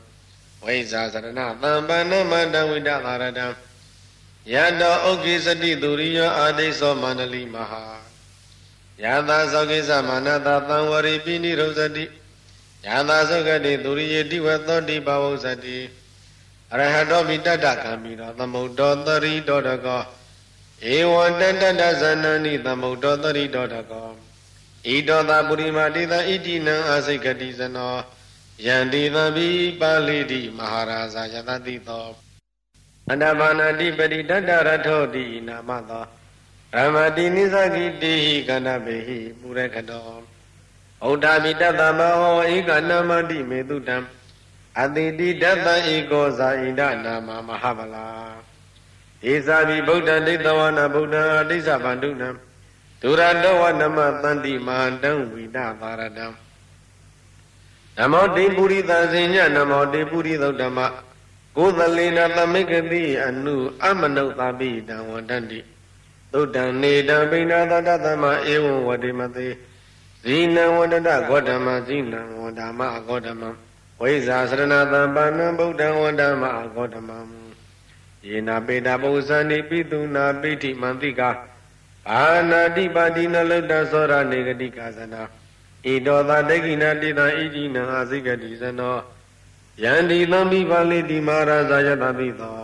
[0.63, 1.45] ဝိဇာသရဏသံ
[1.87, 3.47] ပန္နမတံဝိတမာရတံ
[4.53, 7.83] ယတောဥက္ကိစတိသူရိယောအာဒိသောမန္တလိမဟာ
[9.03, 12.05] ယသာသောကိစ္စမာနတာသံဝရိပိနိရုဇတိ
[12.85, 15.77] ယသာသောကတိသူရိယေတိဝသောတိဘဝုဇတိ
[16.73, 20.01] အရဟတောမိတတ္တကံမိတော်သမုဒ္ဒောတရိတောတကော
[20.93, 24.07] ဧဝံတတ္တဇနနိသမုဒ္ဒောတရိတောတကော
[24.89, 27.95] ဣတောသာပုရိမာတိသဣတိနံအာစိကတိဇနော
[28.65, 32.07] ယန္တိသဗ္ဗိပါဠိတိမဟာရာဇာယတတိသော
[33.09, 36.05] အန္တဘာနာတိပတိတတ္တရထောတိနာမသော
[36.75, 40.09] ရမတိနိသကိတိဟိကန္နဘေဟိပုရခတော
[41.05, 43.97] ဩဒ္ဓမိတတ္တမဟောဧကနာမတိမေတုတံ
[44.81, 48.07] အတိတိတတ္တဧကောဇာဣဒနာမမဟာဗလာ
[49.31, 52.29] ဧဇာဘိဗုဒ္ဓဒိဋ္ဌဝနာဗုဒ္ဓအတိစ္ဆဗန္ဓုနံ
[53.01, 56.27] ဒုရတောဝနမတန္တိမဟာတံဝိဒသာရတံ
[57.97, 60.79] နမောတိပုရိသဇင်ညနမောတိပုရိသုဒ္ဓမ
[61.57, 65.59] ကိုသလေနသမိကတိအနုအမနုဿပိတံဝန္တန္တိ
[66.33, 69.47] သုဒ္ဓံနေတံပိဏသတ္တသမဧဝံဝတိမသေ
[70.23, 73.43] ဇိနံဝန္တတဂေါတမဇိနံဝန္ဓမဂေါတမ
[74.01, 76.43] ဝိဇာစရဏသံပါဏံဗုဒ္ဓံဝန္ဓမ
[76.75, 77.09] ဂေါတမ
[78.27, 81.29] ယေနာပေတာပုဇာနိပိတုနာပိဋိမန္တိကာ
[82.11, 85.21] အာနာတိပါတိနလုတ္တသောရနေဂတိကာသနာ
[85.85, 88.97] ဣတောသာဒိဋ္ဌိနာတိတံဣတိနံအာစိကတိဇနော
[89.83, 92.59] ယန္တိသံမိပါလိတိမာရာဇာယတပိသော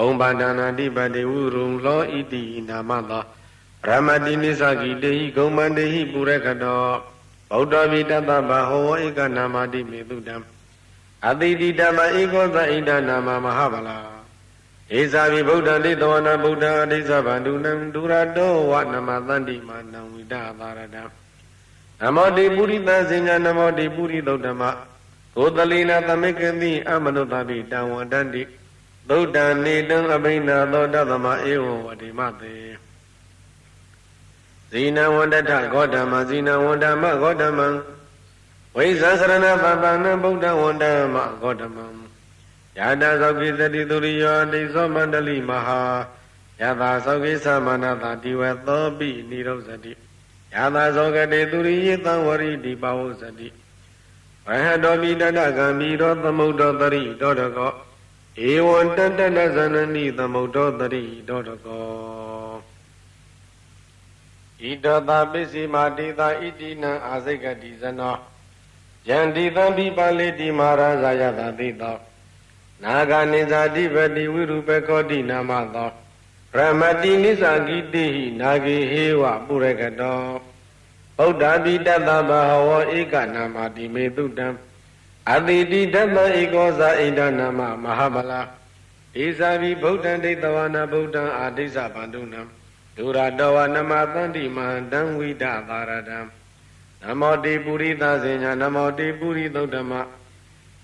[0.00, 3.22] ဂုံပါဒနာတိပတိဝုရုံလောဣတိနာမသော
[3.86, 6.82] ရမတိနိသကိတေဟိဂုံမန္တေဟိပုရခတော
[7.52, 10.36] ဗုဒ္ဓဗိတတဗဟောဧကနာမတိမေတုတံ
[11.28, 13.98] အတိတိတမဧကောသဣဒနာမမဟာဗလာ
[14.98, 21.02] ဧဇာဘိဗုဒ္ဓတိသောနာဗုဒ္ဓအဋ္ဌိသဗန္ဓုနံဒုရတောဝနမသန္တိမာနံဝိဒသာရတံ
[22.00, 24.62] နမောတိပုရိသဇင်ညာနမောတိပုရိသုဒ္ဓမ
[25.36, 28.42] ကိုတလိနာသမိကတိအမနုတပိတံဝန္တန္တိ
[29.08, 32.54] သုဒ္ဓနေတံအဘိနာသောတသမဧဝံဝတိမတေ
[34.70, 37.68] ဇိနဝန္တထဂေါတမဇိနဝန္တမဂေါတမံ
[38.76, 40.84] ဝိဇာစရဏပပနံဗုဒ္ဓဝန္တ
[41.14, 41.86] မဂေါတမံ
[42.78, 45.80] ယတာသောကိသတိသူရိယောတိသောမန္တလိမဟာ
[46.60, 49.92] ယတာသောကိသမနတာတိဝသောပိနိရောဇတိ
[50.54, 53.48] ယတာသောကတိသူရိယေသံဝရိတိပဝုဇတိ
[54.46, 57.72] ဝဟတောမိတတကံမိရောသမုဒ္ဒောတရိတောတကော
[58.48, 62.54] ဧဝံတတတဇနနိသမုဒ္ဒောတရိတောတကော
[64.62, 68.16] ဣတတာပစ္စည်းမာတိတာဣတိနံအာစိကတိဇနော
[69.08, 71.96] ယန္တိသံပိပါလိတိမာရာဇာယတာတိတော
[72.82, 75.90] နာဂာနိဇာတိပတိဝိရုပကောတိနာမသော
[76.56, 80.20] ရမတိနိစ္စကိတိဟိနာဂေဟေဝပုရကတော
[81.18, 84.46] ဗုဒ္ဓပိတတဘဟဝဧကနာမတိမေတုတံ
[85.28, 88.40] အတိတိတတဧကောဇာဣဒနာမမဟာဗလာ
[89.24, 92.40] ဧဇာဘိဗုဒ္ဓံဒိဋ္ဌဝနာဗုဒ္ဓံအာဒိစ္စဗန္ဓုနံ
[92.96, 96.18] ဒုရတောဝနမသန္တိမဟန္တံဝိဒသာရတံ
[97.02, 99.92] နမောတိပုရိသဇေညာနမောတိပုရိသုဒ္ဓမ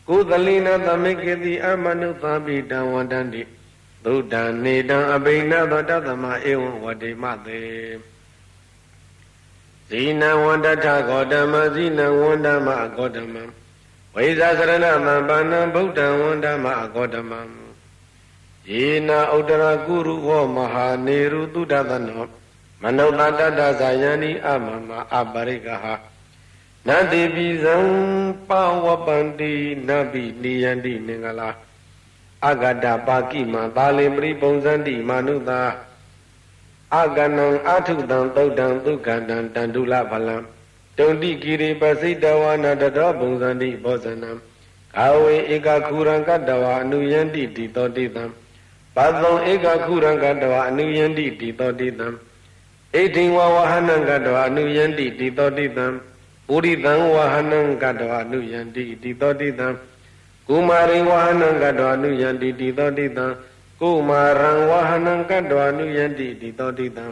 [0.09, 3.43] ကုသလိနသမိကေတိအမနုသာပိတံဝန္တန္တိ
[4.05, 7.61] သုဒ္ဓံနေတံအဘိနသောတသမဧဝံဝတိမသေ
[9.89, 13.37] ဇိနံဝန္တထဂေါတမဇိနံဝန္တမဂေါတမ
[14.19, 17.33] ဝိဇာစရဏမံပါဏံဗုဒ္ဓံဝန္တမဂေါတမ
[18.71, 22.25] ယေနာဥတရကုရုဟောမဟာနေရုတုဒ္ဒသနော
[22.83, 25.95] မနုဿတတ္တဇာယန္တိအမမအပရိကဟာ
[26.89, 27.77] နတိပိဇံ
[28.49, 28.51] ပ
[28.85, 29.53] ဝပန္တိ
[29.89, 31.51] နဗိနိယန္တိမင်္ဂလာ
[32.49, 35.61] အဂတပါကိမသာလေပရိပုံဇန္တိမာနုသာ
[37.01, 40.37] အကနံအထုတံသုတ်တံဒုက္ခတံတန္တုလဖလံ
[40.99, 44.31] တုန်တိကိရိပစိတဝနာတတော်ပုံဇန္တိဘောဇနံ
[44.99, 48.25] အာဝေဧကခုရံကတဝအနုယန္တိတိတောတိတံ
[48.97, 55.87] ပသောဧကခုရံကတဝအနုယန္တိတိတောတိတံဣတိဝဝဟနံကတဝအနုယန္တိတိတောတိတံ
[56.49, 59.69] ပုရိသံဝဟနံကတဝအနုယန္တိတိသောတိတံ
[60.49, 63.27] ကုမာရိဝဟနံကတ္တဝနုယန္တိတိသောတိတံ
[63.81, 67.07] ကုမာရံဝဟနံကတ္တဝနုယန္တိတိသောတိတံ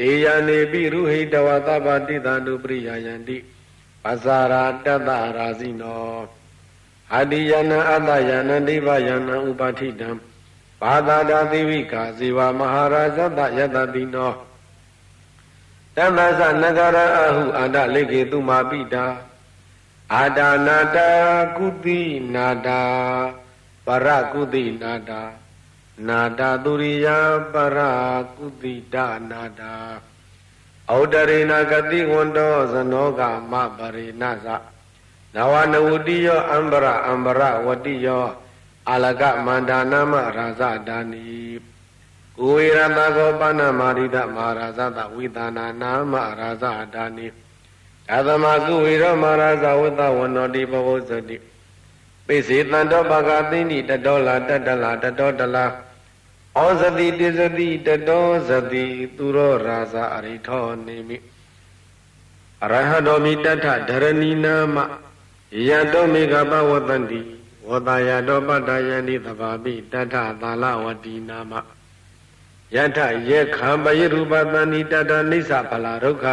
[0.00, 3.38] တေယနေပိရုဟိတဝသဗ္ဗတိတံတုပရိယယန္တိ
[4.02, 6.20] ပဇာရာတတ္တရာဇိနော
[7.14, 10.10] အာတိယနအတ္တယနဒိဗယနဥပဋိတံ
[10.82, 14.32] ဘာသာတာသီဝိကာဇေဝမဟာရာဇတယတတိနော
[15.96, 19.06] တမ္ပသနဂရအဟုအာတလိကေတုမာပိတာ
[20.14, 21.08] အာဒါနာတာ
[21.56, 22.00] ကုတိ
[22.34, 22.82] နာတာ
[23.86, 25.20] ပရကုတိနာတာ
[26.08, 27.08] နာတာသူရိယ
[27.52, 27.78] ပရ
[28.36, 28.96] ကုတိတ
[29.30, 29.74] နာတာ
[30.92, 33.20] ဩဒရေနာဂတိဝန္တောဇနောက
[33.50, 34.48] မပရိနာသ
[35.34, 38.24] နဝနဝတိယောအံဘရအံဘရဝတိယော
[38.88, 41.24] အာလကမန္တာနာမရာဇဒါနိ
[42.36, 47.26] ကိုဝေရတကောပဏမာရိဒမဟာရာဇတဝိသနာနာမရာဇဒါနိ
[48.14, 51.36] အသမကုဝေရမဟာရာဇဝတ္တဝနောတိဘဝဇတိ
[52.26, 55.64] ပိစေတန္တောပကသိဏိတတောလာတတလာတတောတလာ
[56.58, 58.86] ဩဇတိတိဇတိတတောဇတိ
[59.16, 61.16] သူရောရာဇအရိထောနေမိ
[62.64, 64.76] အရဟတောမိတထဒရဏီနာမ
[65.68, 67.20] ယတောမေကပဝတန္တိ
[67.68, 71.52] ဝတယတောပတ္တယန္တိသဘာပိတထသာလဝတိနာမ
[72.74, 72.98] ယထ
[73.28, 76.26] ယေခံပယရူပတန္တိတတနိစ္စဖလာဒုက္ခ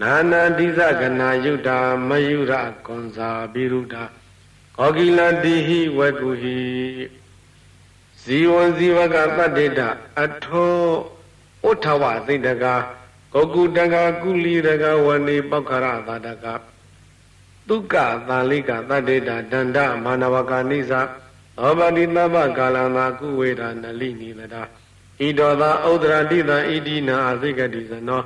[0.00, 1.78] နာနာတိသကနာယုတာ
[2.08, 2.52] မယုရ
[2.86, 4.04] ကွန်စာပိရုတာ
[4.76, 6.58] ကောကိလတိဟိဝကုဟိ
[8.24, 9.80] ဇီဝံဇီဝကတတ္တေတ
[10.22, 10.76] အထော
[11.68, 12.64] ဥထဝသိတက
[13.32, 16.46] ကောကုတကကုလီတကဝနေပောက္ခရသာတက
[17.68, 17.94] ဒုက္ခ
[18.28, 20.92] သာလိကတတ္တေတဒန္တမာနဝကနိသ
[21.58, 24.62] သောပတိတပ္ပကာလံသာကုဝေဒနလိနိတတာ
[25.20, 28.20] ဣတောသာဥဒရာတိတံဣတိနာအသိကတိဇနော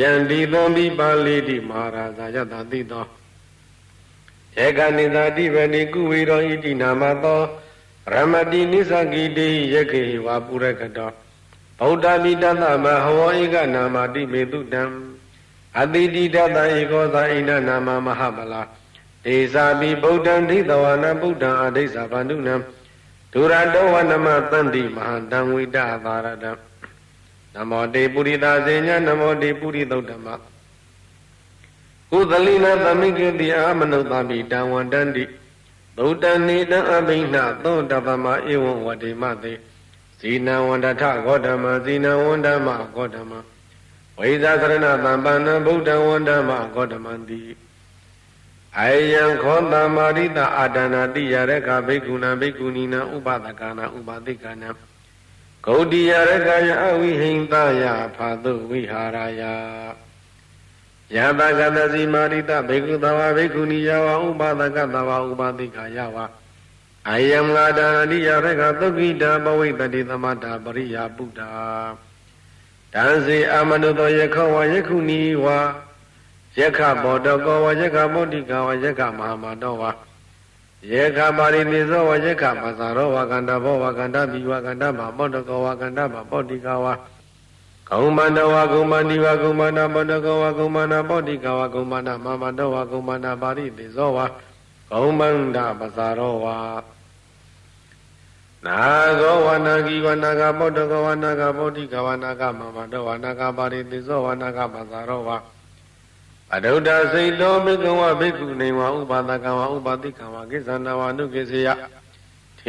[0.00, 3.04] ယန္တိသံပိပါဠိတိမဟာရာဇယတတိသော
[4.64, 7.40] ဧကနိသာတိဗတိကုဝေရောဣတိနာမသော
[8.12, 11.10] ရမတိနိသကိတိယခေဝပုရကတော
[11.80, 14.82] ဗုဒ္ဓမိတတမဟဝဧကနာမတိမေတုတံ
[15.80, 18.62] အတိတိတတဧကောသာဣန္ဒနာမမဟာမလာ
[19.24, 22.54] ဒေဇာပိဗုဒ္ဓံဒိသဝနာဗုဒ္ဓံအဒိသဗန္ဓုနံ
[23.32, 26.52] ဒုရတောဝနမတန္တိမဟာတံဝိတသာရတံ
[27.54, 30.26] နမောတေပုရိသဇေညနမောတေပုရိသုဒ္ဓမ
[32.10, 35.24] ကုသလိနသမိကေတိအာမနုဿမိတံဝန္တန္တိ
[35.96, 39.52] ဗုဒ္ဓနေတံအဘိနှသောတပမဧဝံဝတိမတေ
[40.18, 43.32] ဇီနဝန္တထဂေါတမဇီနဝန္တမဂေါတမ
[44.18, 47.42] ဝိဇာသရဏသံပန္နဗုဒ္ဓဝန္တမဂေါတမံတိ
[48.80, 54.68] အယံခောတမာရိတအာဒနာတိယရခဘိက္ခုနာဘိက္ခုနီနာဥပဒကနာဥပသိကနာ
[55.64, 57.82] ဂௌတိယရခယအဝိဟိံတယ
[58.16, 59.42] ဖာတုဝိဟာရယ
[61.14, 66.16] ယတကတစီမာရိတဘေကုသဝဘေကုဏီယဝဥပဒကသဝဥပတိခာယဝ
[67.10, 71.40] အယံလာဒာနိယရခသုခိတာပဝိတတိသမတာပရိယာပုဒ္ဓ
[72.92, 75.46] တံစီအမနုတောယခောဝယခုနီဝ
[76.58, 79.84] ယက္ခဘောတကောဝယက္ခမုဒ္ဒိကဝယက္ခမဟာမတောဝ
[80.90, 86.86] ယေခပါရိတိသောဝယေခပသရောဝကန္တဘောဝကန္တဘိဝကန္တမပောတကောဝကန္တမပောတိကဝ
[87.90, 94.18] ကုံမန္တဝကုံမန္တိဝကုံမန္တပောတကောဝကုံမန္တပောတိကဝကုံမန္တမမတောဝကုံမန္တပါရိတိသောဝ
[94.90, 96.46] ကုံမန္တပသရောဝ
[98.66, 98.78] နာ
[99.20, 105.30] ဂောဝနာဂီဝနာဂပောတကောဝနာဂပောတိကဝနာဂမမတောဝနာဂပါရိတိသောဝနာဂပသရောဝ
[106.54, 111.68] အဒုဒ္ဒစိတ်တော်ဘိကဝဘိက္ခုနေဝဥပါဒကဝဥပါတိကဝကိစ္ဆန္ဒဝနုကိစေယ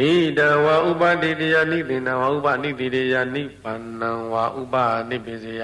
[0.00, 4.74] ထိတဝဥပတိတယနိသိဏဝဥပနိတိတယနိဗ္ဗာနံဝဥပ
[5.10, 5.62] နိပိစေယ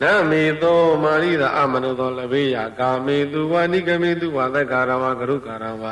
[0.00, 5.84] နမေသောမာရိသာအမနုသောလဘေယကာမေသူဝနိကမေသူဝသက္ကာရဝကရုကာရဝ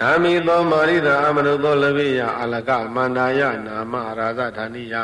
[0.00, 4.94] နမေသောမာရိသာအမနုသောလဘေယအလကမန္တာယနာမရာဇဌာနိယ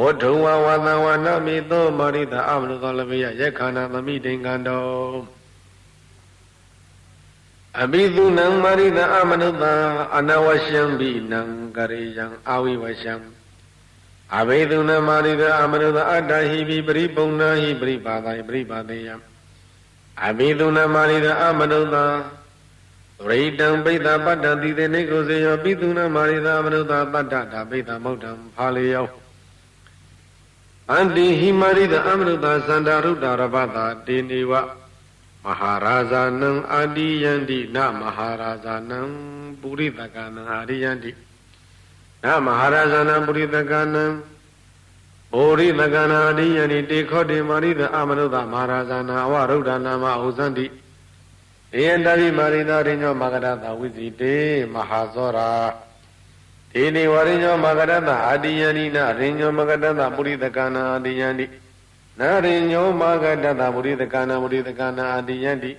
[0.00, 4.84] ဝဒုံဝဝသံဝနမိသောမာရိတာအမနုသောလပိယယက္ခဏသမိတိင်္ဂန္တော
[7.82, 9.72] အဘိသုနံမာရိတာအမနုတာ
[10.16, 11.40] အနဝရှံဘိနံ
[11.76, 13.14] ကရိယံအာဝိဝရှံ
[14.38, 19.14] အဘိသုနမာရိတာအမနုတာအတ္တဟိပိပရိပုံနာဟိပရိပါဒိပရိပါဒေယံ
[20.26, 22.04] အဘိသုနမာရိတာအမနုတာ
[23.26, 29.06] ဝရိတံပိဋ္ဌပတ္တတိတေနေကိုစေယောပိသုနမာရိတာအမနုတာတတ္တဓာပိဋ္ဌမௌတ္တံဖာလေယော
[30.92, 34.52] အန္တိဟိမာရိတအမရုတ္တသန္တာရုဒ္ဓရပတာတေနေဝ
[35.44, 39.00] မဟာရာဇာနံအာတိယန္တိနမဟာရာဇာနံ
[39.60, 41.10] ပုရိသကနံအာရိယန္တိ
[42.24, 44.04] နမဟာရာဇာနံပုရိသကနံ
[45.34, 54.36] ဩရိသကနာအာရိယန္တိတေခောတေမာရိတအမရုတ္တမဟာရာဇာနံအဝရုဒ္ဓနာမဥဇန္တိေယတပိမာရိသာရိညောမဂရတဝိစီတေ
[54.74, 55.50] မဟာသောရာ
[56.72, 61.46] ဒေနေဝရိညောမဂရတအာတိယနိနရိညောမဂရတပုရိသကနာအာတိယန္တိ
[62.20, 65.72] နာရိညောမဂရတပုရိသကနာပုရိသကနာအာတိယန္တိ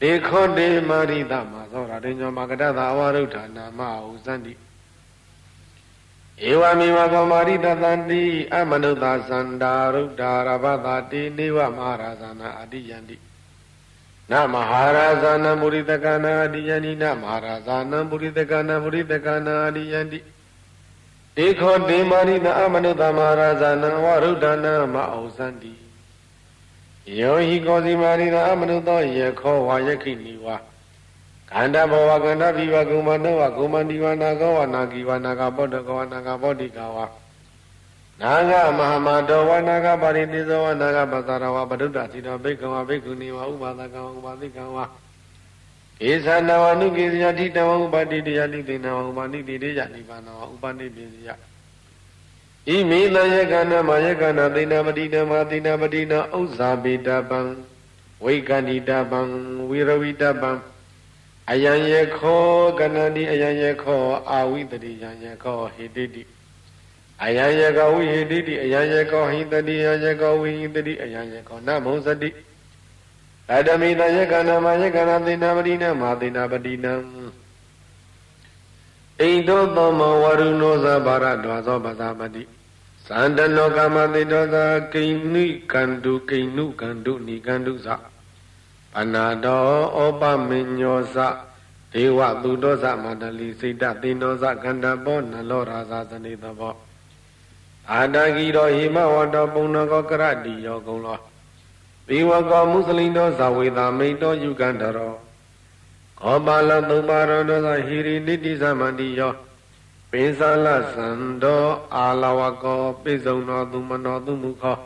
[0.00, 4.52] ဒေခောတေမာရိသမသောရာရိညောမဂရတအဝရုဋ္ဌာနာမဟုဇန္တိ
[6.50, 8.22] ဧဝမေဝကောမာရိတတန္တိ
[8.54, 13.16] အမနုဿသန္တာရုဒ္ဓာရဘတတိနေဝမဟာရာဇနာအာတိယန္တိ
[14.30, 20.22] နမဟာရာဇာနံပုရိတကနာအတိယန္တိနမဟာရာဇာနံပုရိတကနာပုရိတကနာအတိယန္တိဧ
[21.60, 25.72] ခောတေမာရိတအမနုတမဟာရာဇာနံဝရုဒ္ဓနာမအောင်စန္တိ
[27.18, 30.56] ယောဟိကောစီမာရိတအမနုသောယေခောဝါယခိနိဝါ
[31.50, 37.06] ခန္ဓာဘဝခန္ဓာဘိဝကုမနောဝကုမန္တိဝနာကောဝနာကိဝနာကပောတကောနာကပောတိကဝါ
[38.20, 44.78] နာဂမဟာမတောဝနာဂပါရိတိသောဝနာဂပသရဝပဒုဒ္ဒစီတောဘိက္ခဝဘိက္ခုနီဝဥပါဒကဝဥပါတိကဝ
[46.08, 51.30] ဧသနဝနုကေဇယတိတဝဥပါတိတယတိတေနဝဥပါနိတိတေယနိဗ္ဗာနဝဥပါနိပိစီယ
[52.66, 57.40] ဣမိတယကနာမယကနာသေနပတိနမသေနပတိနဥစ္စာပိတပံ
[58.24, 59.20] ဝိကဏိတပံ
[59.68, 60.50] ဝိရဝိတပံ
[61.50, 62.44] အယံယေခော
[62.78, 66.22] ကနန္တိအယံယေခောအာဝိတတိယံယေခောဟိတိတိ
[67.24, 72.28] အယံယကောဝိဟိတိတိအယံယကောဟိတတိယယကောဝိဟိတတိအယံယကောနမုံစတိ
[73.54, 76.92] အတမိတယကနာမယကနာသေနာပတိနမသေနာပတိနံ
[79.20, 82.42] ဣန္ဒောသောမဝရုဏောဇဘာရဒွာသောပသာပတိ
[83.06, 87.88] သန္တနောကမသေတောသာကိဏိကန္တုကိဏုကန္တုနိကန္တုသ
[88.92, 89.64] ပနာတော
[89.96, 91.16] ဩပမညောသ
[91.92, 96.74] ဒေဝသူတောသမန္တလီစိတ်တသေနောသကန္တဘောနလောရာဇာသနေတဘော
[97.92, 101.18] အာတဂီရောဟိမဝတောပုံနကောကရတိယောကုံလော
[102.10, 105.14] ဘိဝကောမုစလိန်တော်ဇဝေတာမိန်တော်ယုကန္တရော
[106.20, 109.32] ခောပါလသုံးပါရောသောဟိရိနိတိသမန္တိယော
[110.10, 111.08] ပိသလသံ
[111.42, 114.76] တော်အာလဝကောပိစုံတော်သူမနောသူမူခော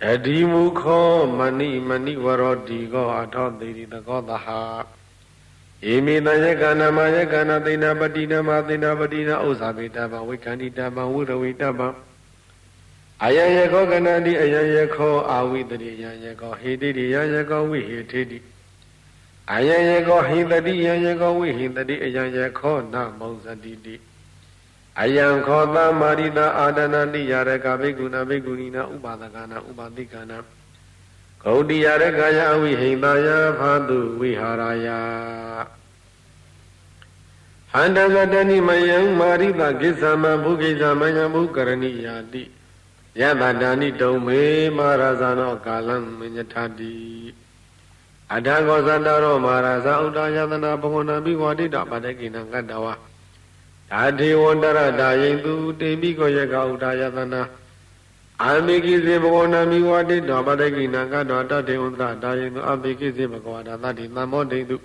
[0.00, 1.08] တတိမူခော
[1.38, 4.60] မဏိမဏိဝရောတိကောအထောတိရိတကောတဟာ
[5.92, 11.88] ဧမိတယကနာမယကနာသိနာပတိနမသိနာပတိနာဥစ္စာပေတဗံဝိကန္တိတဗံဝိရဝိတဗံ
[13.24, 18.38] အယယခောကနန္တိအယယခောအာဝိတရိယယခောဟေတိရိယယခောဝိဟေထေတိ
[19.52, 23.94] အယယခောဟိတတိယယခောဝိဟိတတိအယယခောနမောဇတိတိ
[25.00, 30.38] အယံခောသမာရိတာအာဒနာတိယရကဘိက္ခုနာဘိက္ခုနီနာဥပါဒကနာဥပါတိကနာ
[31.42, 34.50] ဂௌတိယရကယအဝိဟိတယဖာတုဝိဟာ
[34.84, 34.88] ရယ
[37.72, 42.42] ဟန္တကတဏိမယံမာရိတကိစ္စမဘုကိစ္စမယံဘုကရဏိယာတိ
[43.20, 44.40] ယတတာနိတုံမေ
[44.76, 46.94] မာရဇာနောကာလံမညထာတိ
[48.34, 52.94] အထာကောသတ္တရောမာရဇာဥဒ္ဒယတနာဘဝနာဘိဝတိတပတကိနံကတ္တဝါ
[53.90, 57.42] ဓာတိဝန္တရတာယိတုတေပိကောယကဥဒ္ဒယတနာ
[58.42, 64.76] အာမိကိစေဘဝနာမိဝတိတပတကိနံကတ္တဝါတတေဝန္တရတာယိတုအမိကိစေဘဂဝါဒသတိသမ္မောတိတု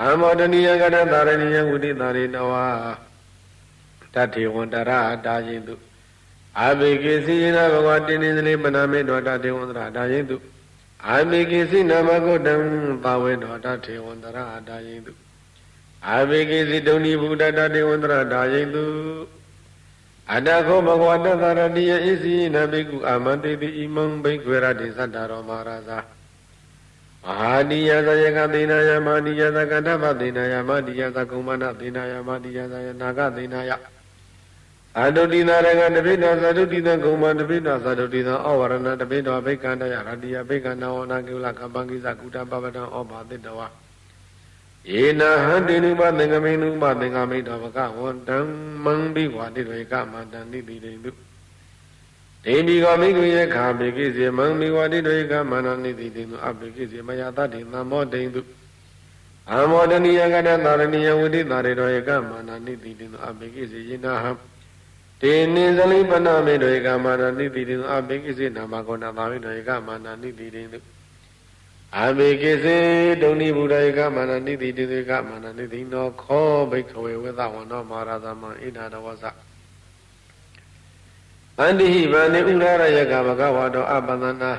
[0.00, 2.64] အမောတနိယကရတာရဏိယဝိတိတာရိတဝါ
[4.14, 4.90] တတေဝန္တရ
[5.26, 5.74] တာယိတု
[6.60, 10.36] အာမေကိစီနာဘဂဝတိနိသလေပနာမေတောတတေဝန္တရတာယိတု
[11.06, 12.54] အာမေကိစီနာမဂုတံ
[13.04, 14.38] ပါဝေတောတတေဝန္တရ
[14.68, 15.12] တာယိတု
[16.08, 18.84] အာမေကိစီဒုန်ိဘုဒ္ဓတတေဝန္တရတာယိတု
[20.32, 25.98] အတ္တခောဘဂဝတသရတိယဣစီနဘိကုအာမတေတိဣမံဘိက္ခွေရတိသတ္တရောမဟာရာဇာ
[27.24, 33.72] မဟာနိယသယကသေနာယမနိယသကတ္တပသေနာယမနိယသကုမနသေနာယမနိယသယနာဂသေနာယ
[34.96, 43.60] အတုတိနာရကတပိတောသတုတိတကုမတပိတောသတုတိတဩဝရဏတပိတောဘိက္ခန္တယရတိယဘိက္ခန္တဝနာကိလကပ္ပကိစ္စကုတပပတံဩဘာတိတဝ
[44.92, 48.38] ယေနဟံတိနုပသင်္ကမိနုပသင်္ကမိတောဘဂဝန္တံ
[48.84, 51.10] မံဘိဝါတိရေကမန္တံတိတိတိတု
[52.44, 58.40] ဒေမိကောမိကုယေခာပိကိစေမံမိဝတိတေကမန္တနိတိတိတုအပိကိစေမယတတိသမ္မောတိတု
[59.52, 64.30] အမောတနိယကတသာရဏိယဝိတိတာရေတောယေကမန္တနိတိတိတုအပိကိစေယိနာဟံ
[65.22, 70.62] တေနိဇလိပနာမေတောဧကမာနာနိတိတိအဘိကိစေနာမကောနာသာဝိတောဧကမာနာနိတိတိ
[71.98, 72.78] အဘိကိစေ
[73.22, 79.24] ဒုန်ိဘုဒ္ဓဧကမာနာနိတိတိဧကမာနာနိတိနောခောဘိခဝေဝေသဝနောမာရသမဣဒာတဝဇ
[81.60, 84.52] အန္တိဟိဗန္တိဥရရယကဘဂဝတောအပန္နနာ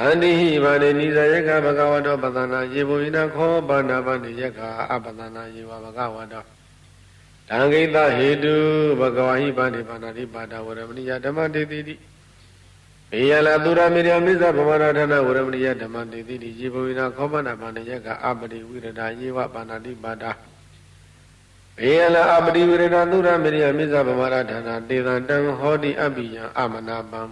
[0.00, 4.60] အန္တိဟိဗန္တိနိဇယကဘဂဝတောပတ္တနာယေဘုဟိနခောဘာနာဗန္တိယက
[4.92, 6.44] အပန္နနာယေဝဘဂဝတော
[7.50, 8.54] တံဂိတဟေတု
[9.00, 11.94] ဘဂဝါဟိပါဏိပါဏာတိပါဒဝရမဏိယဓမ္မတေတိတိ
[13.12, 20.30] ဣေယလာသူရမေရမိစ္ဆဗမရဌာနဝရမဏိယဓမ္မတေတိတိဇေဘဝိနာခောပနာပါဏယကအပတိဝိရဒယေဝပါဏာတိပါဒာ
[21.78, 27.22] ဘေယလာအပတိဝိရဒသူရမေရမိစ္ဆဗမရဌာနတေသံတံဟောတိအပိယံအမနာပံ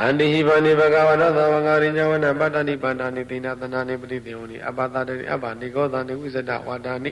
[0.00, 7.10] အန္တိဟိဗာနိဘဂဝရသဝငါရိညဝနပတ္တနိပါဏာနိသိနာသနာနိပတိတေဝနိအပတတိအပနိကောသနိဝိဇဒဝါဒာနိ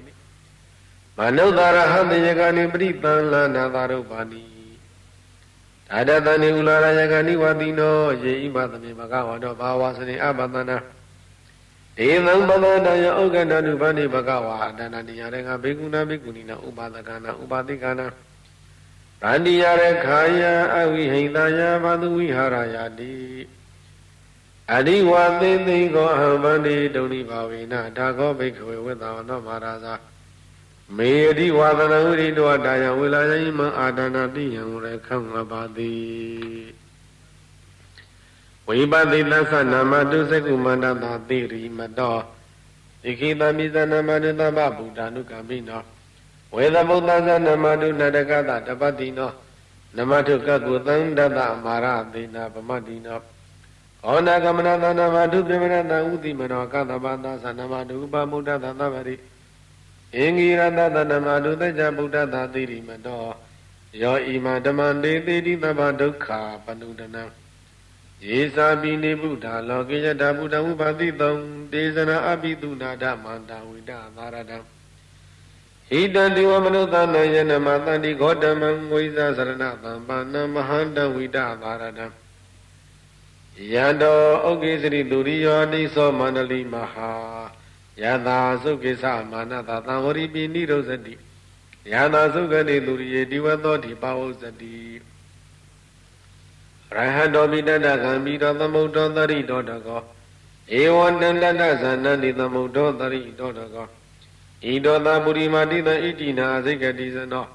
[1.21, 4.43] မနုဿာရဟံတယကနိပရိတံလနာသာရုပါနိ
[5.91, 10.77] ဒါဒတနိဥလာရယကနိဝတိနောယေဣမသမေဘဂဝါတောဘာဝစနေအပတနာ
[11.97, 18.07] ဒေသံပဒတယဩကန္တနုဗန္ဒီဘဂဝါအတဏတိယရကဘေကုဏဘေကုဏိနာဥပါဒကနာဥပါတိကနာ
[19.23, 20.43] ဗန္ဒီယရခာယ
[20.77, 23.15] အဝိဟိတယဘာသူဝိဟာရယတိ
[24.75, 29.95] အရိဝသေသိကောအဟံဗန္ဒီဒုဏိဘာဝေနဒါကောဘိကဝေဝေသဝနောမဟာရာဇာ
[30.97, 35.93] မေတိဝါဒနာဝိရိတောတာယဝေလာယိမအာဒနာတိယံရခံငပါတိ
[38.67, 42.17] ဝိပတိသသနာမတုစကုမန္တတာတိရိမတော
[43.03, 45.83] ဒီခိတမိသနာမတုသဗ္ဗဗုဒ္ဓ ानु ကမိနော
[46.55, 49.31] ဝေသမုဒ္ဒသနမတုနတကတတပတိနော
[49.97, 53.21] နမထုကကုသံတတမာရသေနာပမတိနော
[54.07, 59.15] ဩနာကမနသနာမတုပြမရတဥတိမနောကတပတသနမတုဥပမုဒ္ဒသသဗ္ဗရိ
[60.17, 63.23] အင်္ဂိရတတနမတုတကြဗုဒ္ဓသာတိရိမတော
[64.03, 66.27] ယောဣမဓမ္မတေတိတိသဗ္ဗဒုက္ခ
[66.65, 67.25] ပနုဒနံ
[68.27, 71.35] ယေသာပိနေဗုဒ္ဓလောကေယတာဗုဒ္ဓဝုပါတိတုံ
[71.73, 74.59] တေဇနာအပိတုနာဓမန္တဝိဒသာရတံ
[75.93, 82.07] ဣတံတိဝမနုဿာနယနမတန္တိဂေါတမံဝိဇာစရဏသံပါဏမဟန္တဝိဒသာရတံ
[83.73, 87.11] ယံတောဩကေစရိသူရိယောတိသောမန္တလိမဟာ
[88.03, 91.15] ယတာသုကိသမာနတာသံဝရိပိနိရောဇတိ
[91.93, 94.75] ယတာသုဂတိသူရိယေဒီဝသောတိပါဝဇတိ
[96.97, 100.03] ရဟတောပိတတကံပိတောသမုဒ္ဒောတရိတောတကော
[100.81, 103.87] ဧဝံတန္တတဇာနတိသမုဒ္ဒောတရိတောတကော
[104.65, 107.47] ဣတောတပုရိမာတိတဣတိနာစိကတိဇနော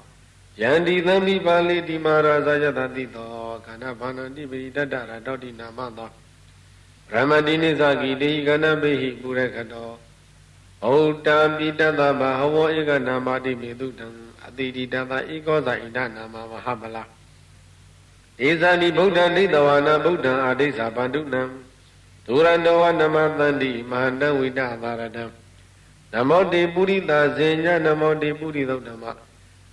[0.60, 3.28] ယန္တိသံမိပါဠိတိမာရာဇာယတတိတော
[3.64, 6.10] ခန္ဓာဘာနတိပိတတရတောတိနာမသော
[7.10, 9.90] ဗြဟ္မတိနိသကိတေဟိကဏပိဟိပုရခတော
[10.86, 14.06] ဩတာပိတတဗဟဝဧကနာမတိမေတုတံ
[14.46, 17.04] အတိတိတတဧကောဇာဣဒနာမမဟာမလာ
[18.46, 21.42] ဧဇာနိဗုဒ္ဓနိတဝါနာဗုဒ္ဓံအာဒိသဗန္ဓုနံ
[22.26, 25.24] ဒုရန္တဝနမတန္တိမဟာတဝိတသာရတံ
[26.12, 29.04] နမောတေပုရိသဇေညနမောတေပုရိသုဓမ္မ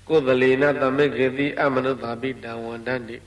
[0.07, 3.18] ကုသလေနသမိကေတိအမနုသာပိတံဝန္တန္တိ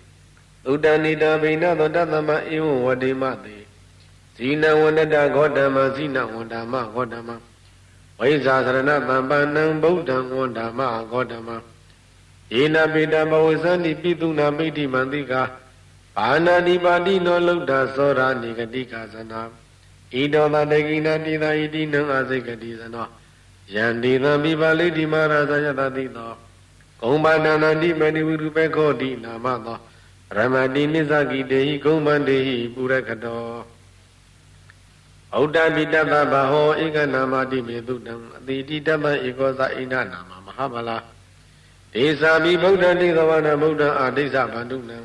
[0.71, 3.57] ဥဒ္ဒနိတဗိနသောတသမဧဝံဝတိမတေ
[4.37, 7.31] ဇီနဝန္တတဂောတမဇိနဝန္တမဂောတမ
[8.21, 11.49] ဝိဇာသရဏတံပန္နံဗုဒ္ဓံဝန္ဓမဂောတမ
[12.55, 15.43] ယေနပိတဘဝဇန္တိပိတုနာမိတိမန္တိကာ
[16.17, 19.41] ဘာနာတိပါတိနောလုဒ္ဓသောရာနိဂတိကာသနာ
[20.13, 23.07] ဣတောတတေကိနာတိသာဣတိနံအာစိကတိသနော
[23.75, 26.33] ယန္တိသံမိပါလိတိမဟာရာဇယတတိသော
[27.01, 29.79] ဂုံပါဏနာတိမဏိဝိရုပေခောတိနာမသော
[30.37, 33.76] ရမတိနိစ္စကိတေဟိဂုံမန္တေဟိပုရခတော
[35.41, 40.97] ဩတ္တပိတတဘဟောဧကနာမတိမေတုတံအတိတိတတဧကောသဣန္ဒနာမမဟာဗလာ
[41.93, 44.99] ဒေသာမိဗုဒ္ဓတိသဝနာဗုဒ္ဓအာဒိသဗန္ဓုနံ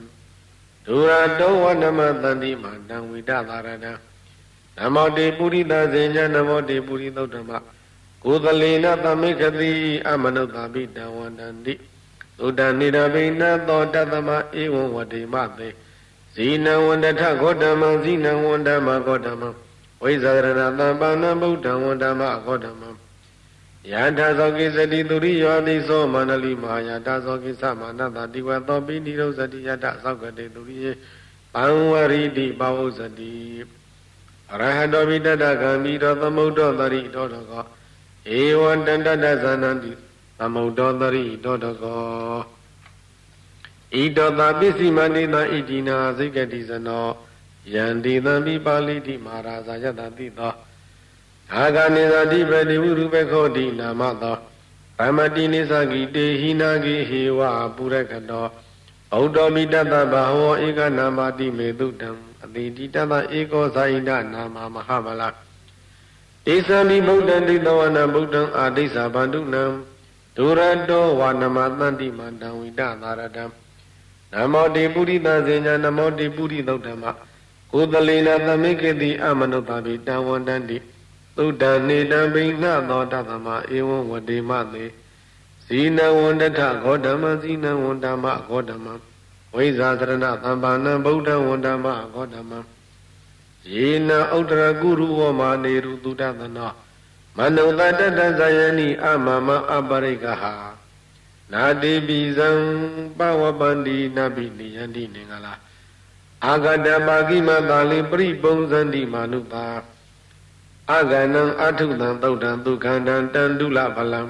[0.86, 3.94] ဒူရတောဝနမတန္တိမတံဝိတသာရဏံ
[4.78, 7.52] နမောတေပုရိသဇေညနမောတေပုရိသုဒ္ဓမ
[8.24, 9.72] ကိုသလေနသမိခတိ
[10.08, 11.74] အမနုဿပိတံဝန္တန္တိ
[12.40, 14.30] သုတ္တနိရဘိနသောတသမ
[14.62, 15.68] ဧဝံဝတိမသေ
[16.34, 19.50] ဇီနဝန္တထဂေါတမံဇီနဝန္တမဂေါတမံ
[20.04, 20.48] ဝိဇာရဏ
[20.80, 22.84] သံပါဏဗုဒ္ဓံဝန္တမအခောဓမ္မ
[23.92, 30.92] ယထာသောကိစတိသူရိယောတိသောမန္တလိမဟာယထာသောကိသမနတတိဝသောပိနိရောဇတိယတသောကတိသူရိယေ
[31.54, 33.34] ပံဝရိတိပဝုဇတိ
[34.54, 37.64] အရဟတောပိတတကံမိတော်သမုဒ္ဒောတရိတောတကော
[38.40, 39.92] ဧဝံတန္တတဇာနန္တိ
[40.40, 42.02] သမုဒ္ဒောတရိတောတကော
[44.00, 47.08] ဣတောတာပစ္စည်းမနိတဣတိနာစိကတိဇနော
[47.74, 50.54] ယန္တိသံပိပါဠိတိမဟာရာဇာယတတိသော
[51.56, 54.38] အာဂနိသတိပတိဝုရုပခောတိနာမသော
[55.00, 57.40] ဗမတိနိသကိတေဟိနာဂိဟေဝ
[57.76, 58.46] ပုရကတော
[59.16, 62.10] ဩတ္တောမိတတဘဟဝဧကနာမတိမေတုတံ
[62.44, 65.30] အတိတိတတဧကောဇာယိတနာမမဟာဗလာ
[66.54, 69.64] ဧသံမိဗုဒ္ဓံတိတဝနာဗုဒ္ဓံအာဒိသဗန္ဓုနံ
[70.38, 70.60] ဒုရ
[70.90, 73.44] တောဝါနမတန္တိမန္တံဝိတသာရတံ
[74.34, 77.04] နမောတိပုရိသဇေညာနမောတိပုရိသုဒ္ဓမ
[77.74, 80.78] ကုသလေနသမိကေတိအမနုဿပိတံဝန္တန္တိ
[81.38, 84.86] သုဒ္ဓနေတံဘိဏသောတသမဧဝံဝတေမသေ
[85.66, 88.86] ဇီနဝန္တထဂေါတမဇီနဝန္တမဂေါတမ
[89.56, 92.60] ဝိဇာသရဏသမ္ပါဏံဗုဒ္ဓဝန္ဓမဂေါတမံ
[93.74, 96.72] ယေနဥတ္တရကုရုဝမာနေရုတုဒသနော
[97.38, 100.54] မနုဿတတဇယနိအမမအပရိကဟာ
[101.52, 102.50] နာတိပိဇံ
[103.18, 105.54] ပဝပန္တိနဗိနိယန္တိနေငလာ
[106.46, 109.66] အာဂတပါကိမသာလိပရိပုံဇန္တိမာနုပါ
[110.92, 114.22] အာဂနံအထုတံသုတ်တံဒုက္ခန္တံတန္တုလဖလံ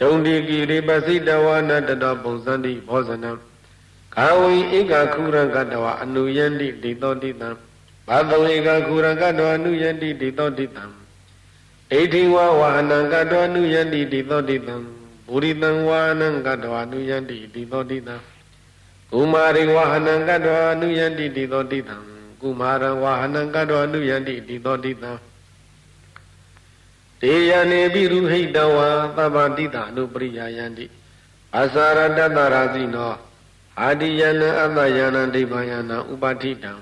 [0.00, 3.30] ဒုံတိကိရိပစိတဝနတတောပုံဇန္တိဘောဇနံ
[4.14, 7.48] ကာဝိဧကခုရကတဝအနုယန္တိဒိတောတိတံ
[8.08, 14.74] ဘာတဝေကခုရကတဝအနုယန္တိဒိတောတိတံဣတိဝဝဟနံကတဝအနုယန္တိဒိတောတိတံ
[15.26, 18.16] ပုရိတံဝါနံကတဝအနုယန္တိဒိတောတိတံ
[19.12, 21.96] ကုမာရိဝဟနံကတဝအနုယန္တိဒိတောတိတံ
[22.40, 25.12] ကုမာရဝဟနံကတဝအနုယန္တိဒိတောတိတံ
[27.20, 30.86] တေယနေပိရုဟိတဝါသဗ္ဗတိတာအနုပရိယာယန္တိ
[31.60, 33.12] အစာရတတရာဇိနော
[33.80, 36.72] အာတိယနအတ္တယနဒိဗ္ဗယနဥပဋိတံ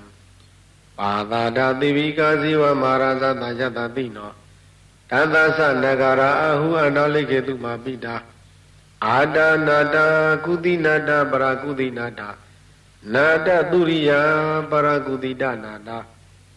[0.97, 4.31] ပါသာဒသေဝိကာဇိဝမာရသတယတတိနော
[5.11, 8.15] တသသနဂရာအဟုအတောလိကေတုမာပိတာ
[9.05, 9.37] အာဒ
[9.67, 10.05] နာတာ
[10.45, 12.29] ကုသီနာတာပရာကုသီနာတာ
[13.13, 14.11] နာတသူရိယ
[14.71, 15.97] ပရာကုသီတနာတာ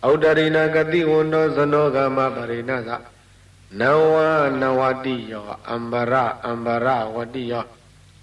[0.09, 2.91] ဩဒရိနာကတိဝန္တောဇနောဂမပရိနာသ
[3.81, 3.83] န
[4.13, 4.15] ဝ
[4.61, 6.15] နဝတိယောအမ္ဘရ
[6.47, 7.67] အမ္ဘရဝတိယော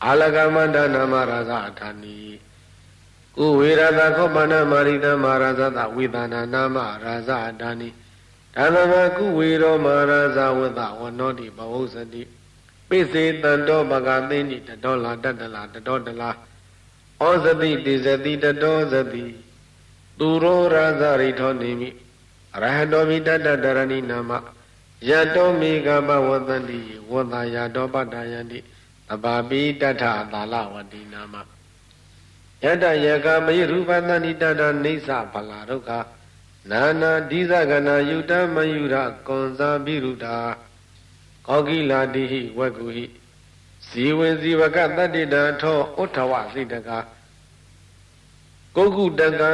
[0.05, 2.17] အာလကမန္တနာမရာဇအထာနီ
[3.35, 7.89] ကုဝေရတခောပဏမာရိတမဟာရဇတဝေဒနာနာမရာဇအထာနီ
[8.55, 12.23] ဒါသမကုဝေရောမဟာရဇဝတဝနောတိဘဝုစတိ
[12.91, 16.29] ပိစေတံတောပကသိနိတတောလာတတလာတတောတလာ
[17.21, 19.23] ဩဇတိတိဇတိတတောဇတိ
[20.19, 21.89] သူရောရာဇရိထောနေမိ
[22.55, 24.31] အရဟတောမိတတတရဏိနာမ
[25.09, 26.79] ယတောမိကပဝတ္တိ
[27.11, 28.59] ဝတ္တယတောပတ္တယန္တိ
[29.13, 31.35] အပါပိတထသာလဝတိနာမ
[32.63, 35.91] ယတယကမယရူပတဏိတတနေသဖလာဒုက္ခ
[36.71, 38.95] နာနာဒိသကနာယုတမယုရ
[39.27, 40.37] ကွန်ဇာပိရုတာ
[41.51, 43.05] ကောကိလာတိဟိဝကုဟိ
[43.87, 46.89] ဇီဝင်ဇီဝကတတ္တိတံထောဥထဝစိတက
[48.75, 49.51] ကုက္ကုတကံ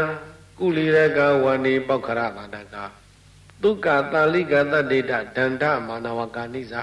[0.59, 2.75] ကုလီရကဝန္ဒီပောက္ခရသာတက
[3.63, 6.73] ဒုက္ခတာလိကတတ္တိတဒန္တမာနဝကာနိသ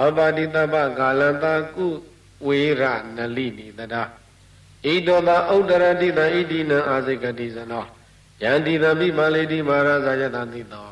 [0.00, 1.44] အပါတိတပကာလတ
[1.74, 1.86] ကု
[2.46, 2.82] ဝေရ
[3.16, 4.02] နလိနိတတာ
[4.84, 7.84] ဣတောသာဥဒ္ဒရတိတဣတိနံအာစိကတိဇနော
[8.42, 10.88] ယန္တိသမိမာလေတိမာရဇာယတတိသော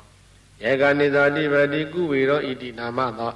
[0.63, 3.33] ယေကနိဇာတိပတိကုဝေရောဣတိနာမသော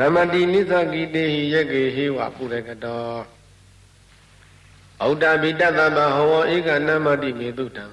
[0.00, 3.04] ရမတိနိသကိတေဟိယကေဟေဝပုရကတော
[5.04, 7.86] ဩတ္တပိတတမဟောဧကနမတိမေတုတံ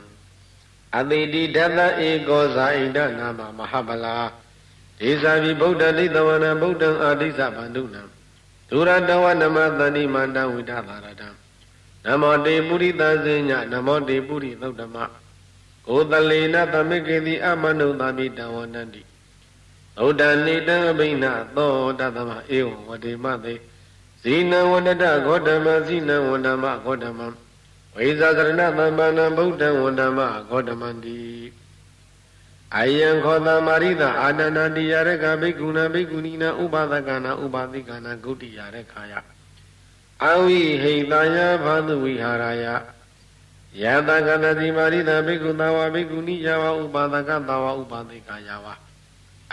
[0.97, 4.15] အတိတိဓတ္တဧကောဇာဣဒနာမမဟာဗလာ
[4.99, 8.01] ဒေဇာပိဗုဒ္ဓလိတဝနံဗုဒ္ဓံအာတိသဗန္ဓုနံ
[8.69, 11.29] ဒုရတဝနမသန္တိမန္တဝိဒသာရတံ
[12.05, 14.97] နမောတေပုရိသဇေညနမောတေပုရိသုတ်တမ
[15.87, 19.01] ကိုတလေနသမိကေတိအမနုသာမိတဝနန္တိ
[20.05, 21.25] ဩဒနိတံအဘိန
[21.55, 23.53] သောတသမဧဝံဝတိမသေ
[24.21, 27.19] ဇိနံဝန္တတဂေါတမဇိနံဝန္တမဂေါတမ
[27.95, 30.19] ဝိဇာသရဏသမ္ပန္နဗုဒ္ဓံဝန္တမ
[30.49, 31.21] ဂေါတမန္တိ
[32.75, 39.13] အယံခောတမာရိတအာနန္ဒတိယရကဘိက္ခုနာဘိက္ခုနီနာဥပါဒကနာဥပါသိကနာဂုတိယရခာယ
[40.23, 42.65] အဝိဟိတယဘာသူဝိဟာရယ
[43.81, 48.67] ယတကတတိမာရိတဘိက္ခုသဝဘိက္ခုနီယဝဥပါဒကသဝဥပါသိကယဝ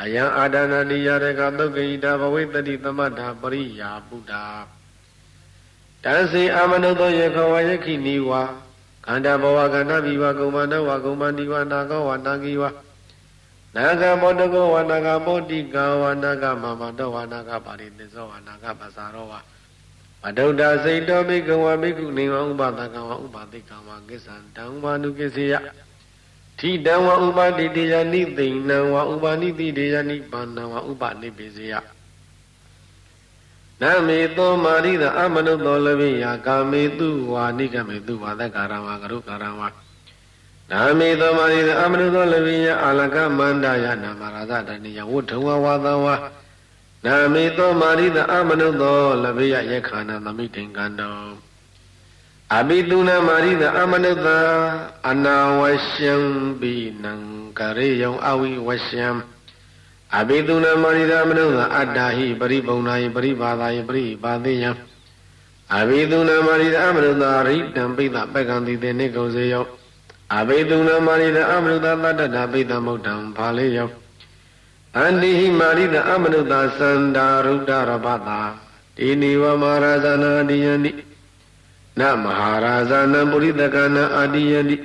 [0.01, 4.33] အယံအာဒနာတိယရကသုတ်ကိတာဘဝိတတိသမတ္ထာပရိယာပုဒ္ဓ
[6.05, 8.43] တံစေအမနုသောယခဝယခိနိဝါ
[9.07, 12.71] ခန္ဓာဘဝကန္တဘိဝကုမ္မန္တဝကုမ္မန္တိဝနာကောဝနာကိဝါ
[13.77, 19.33] နာဂမောတကောဝနာဂမောတိကဝနာဂမမတောဝနာဂပါရိသစ္စောဝနာဂပစာရောဝ
[20.23, 25.55] မဒုဒ္ဒစိတ်တောမိကဝမိကုနေဝဥပဒကဝဥပတိကဝကိစ္ဆံတံဝနုကိစေယ
[26.67, 31.75] ထိတံဝဥပတိတေယနိသိဏံဝဥပနိတိတေယနိပါဏံဝဥပနိပိစေယ
[33.81, 39.61] နမေသောမာရိသအမနုသောလပိယကာမေတုဝါနိကမေတုဝါသက္ကာရဝကရုကာရဝ
[40.71, 46.15] နာမေသောမာရိအမနုသောလပိယအာလကမန္တယနာမရာဇတဏိယဝုထဝဝါသဝါ
[47.07, 51.44] နာမေသောမာရိတအမနုသောလပိယယခာနသမိတေကံတော
[52.59, 54.29] အဘိတုနာမာရိတအမနုသ
[55.11, 56.15] အနာဝရှံ
[56.61, 57.13] ပိနံ
[57.59, 59.07] ကရေယံအဝိဝရှံ
[60.19, 64.65] အဘိတုနာမာရိတအမနုသအတ္တဟိပရိပုံနာယပရိပါဒာယပရိပါသေယ
[65.79, 69.65] အဘိတုနာမာရိတအမနုသရိတံပိသပက္ကံတိတေနေကုံစေယော
[70.39, 73.89] အဘိတုနာမာရိတအမနုသတတ္တတာပိသမုတ်တံဘာလေယော
[74.99, 76.55] အန္တိဟိမာရိတအမနုသသ
[76.89, 78.41] န္တာရုဒ္ဒရပတာ
[78.97, 80.93] တိနိဝမဟာရဇနာတိယန္တိ
[82.01, 84.77] နမဟာရာဇာနံပုရိသကနံအာတိယတိ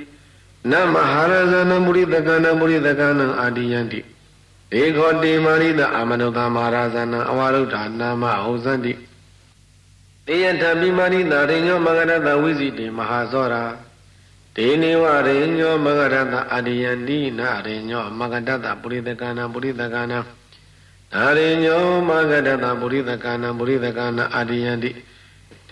[0.70, 4.00] နမဟာရဇနပုရိသကနပုရိသကနအာတိယံတိ
[4.72, 8.92] ဒေခောတေမာရိတအာမနုတမဟာရဇနအဝရုဒ္ဓနာမဟောဇန္တိ
[10.26, 13.62] တေယထပိမာရိတရိညောမဂရတဝိဇိတေမဟာဇောရာ
[14.56, 24.90] ဒေနေဝရိညောမဂရတအာတိယံတိနာရိညောမဂရတပုရိသကနပုရိသကနနာရိညောမဂရတပုရိသကနပုရိသကနအာတိယံတိ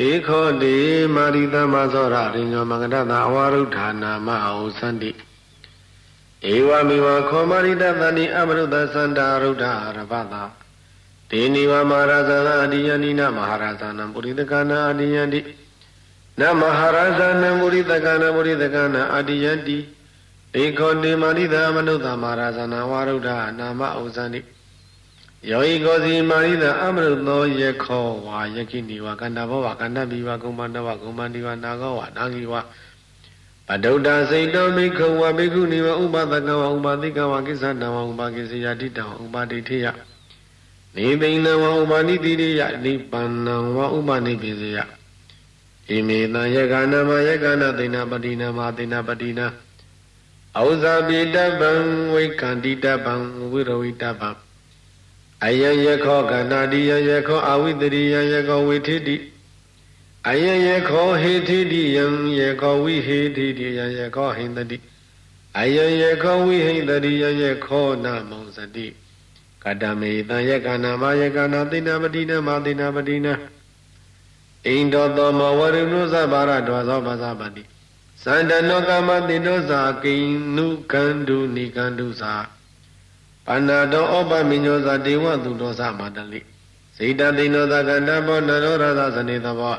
[0.01, 0.77] တေခောတေ
[1.15, 5.11] မာရိသမသောရရိညောမင်္ဂတတအဝရုဌာနာမဟုသန္တိ
[6.55, 9.65] ဧဝမိဝခောမာရိတတဏိအမရုတသန္တာရုဒ္ဓ
[9.97, 10.43] ရပတာ
[11.31, 15.41] ဒေနိဝမဟာရဇနာအတိယနိနမဟာရဇနံပုရိသကနာအတိယန္တိ
[16.41, 19.79] နမဟာရဇနံပုရိသကနာပုရိသကနာအတိယန္တိ
[20.63, 24.41] ဧခောတေမာရိသမနုဿမဟာရဇနာဝရုဒ္ဓနာမဟုသန္တိ
[25.47, 32.55] ယောဤကောစီမာရိတအမရုသောယေခောဝါယခိနိဝကန္တဘောဝကန္တပိဝကုမ္မန္တဝကုမ္မန္တိဝနာဂောဝနာဂိဝ
[33.67, 39.87] ပဒုဒ္ဒစိတ်တောမိခဝဘိက္ခုနိဝဥပဒကဝဥပတိကဝကိစ္ဆတဝဥပကိစ္စယတိတဝဥပတိထေယ
[40.97, 44.79] နေသိဏဝဥပနိတိရိယနိပန္နဝဥပနိပိစေယ
[45.89, 49.47] ဣမေတံယကနာမယကနာသိဏပတိနာမသိဏပတိနာ
[50.61, 51.71] ဩဇာပိတဗံ
[52.13, 53.15] ဝိကန္တိတဗံ
[53.51, 54.48] ဝိရဝိတဗံ
[55.47, 59.17] အယယခောကနာတိယယခောအဝိတရိယယခောဝိထိတိ
[60.29, 62.05] အယယခောဟေထိတိယံ
[62.39, 64.79] ယခောဝိဟေထိတိယယခောဟိန္တတိ
[65.59, 68.87] အယယခောဝိဟိန္တရိယယခောနမောစတိ
[69.63, 73.35] ကတမေတံယကနာမယကနာသိနာပတိနမသိနာပတိနာ
[74.67, 77.63] ဣန္ဒောသောမဝရုဏုသဘာရဒွါသောပါသပါတိ
[78.23, 80.15] သန္တနောကမတိတောသာကိ
[80.57, 82.35] နုကန္တုနိကန္တုသာ
[83.49, 86.41] ပါဏာတောဩပမိညောဇာဒေဝသူတော်သမာတလိ
[86.97, 89.77] စေတသိဏောသကန္တဘောနရောရသဇနေသဘော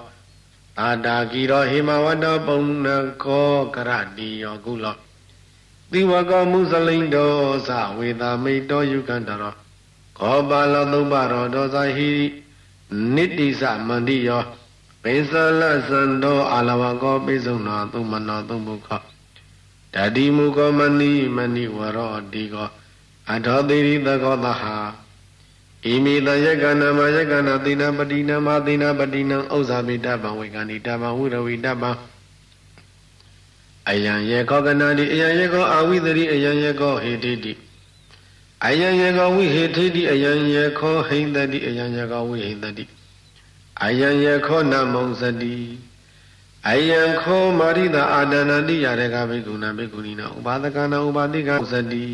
[0.82, 2.88] အာတာကီရောဟိမဝတ္တပုံန
[3.24, 4.96] ကောကရတိယောကုလော
[5.92, 7.32] သီဝကောမုစလိန်တော
[7.68, 9.54] သဝေတာမိတောယုကန္တရော
[10.18, 12.12] ခောပါလောသုံးပါရောဒောဇဟိ
[13.16, 14.44] နိတိသမန္တိယော
[15.04, 19.02] ပိစလသံတောအာလဝကောပိစုံနောသုံးမနောသုံးဘုခော
[19.94, 22.70] တတိမူကောမဏိမဏိဝရောတိကော
[23.34, 24.76] အထောတိရိသကောသဟာ
[25.84, 31.92] ဣမိတယကနာမယကနာတိနာပတိနာမတိနာပတိနံဥစ္စာပိတပံဝေကဏိတပံဝိရဝိတပံ
[33.90, 37.54] အယံယေခောကနာတိအယံယေခောအာဝိသရိအယံယေခောဟေတိတိ
[38.66, 42.86] အယံယေခောဝိဟေတိတိအယံယေခောဟိန္တတိအယံယေခောဝိဟိန္တတိ
[43.84, 45.58] အယံယေခောနမုံစတိ
[46.70, 52.06] အယံခောမာရိတာအာဒနာတိယရကဘိက္ခုနာဘိက္ခုနီနာဥပါဒကနာဥပါတိကစတိ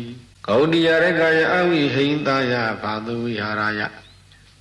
[0.48, 3.82] ဂௌတိယရကယအဝိဟိန္တာယဘာသူဝိဟာရယ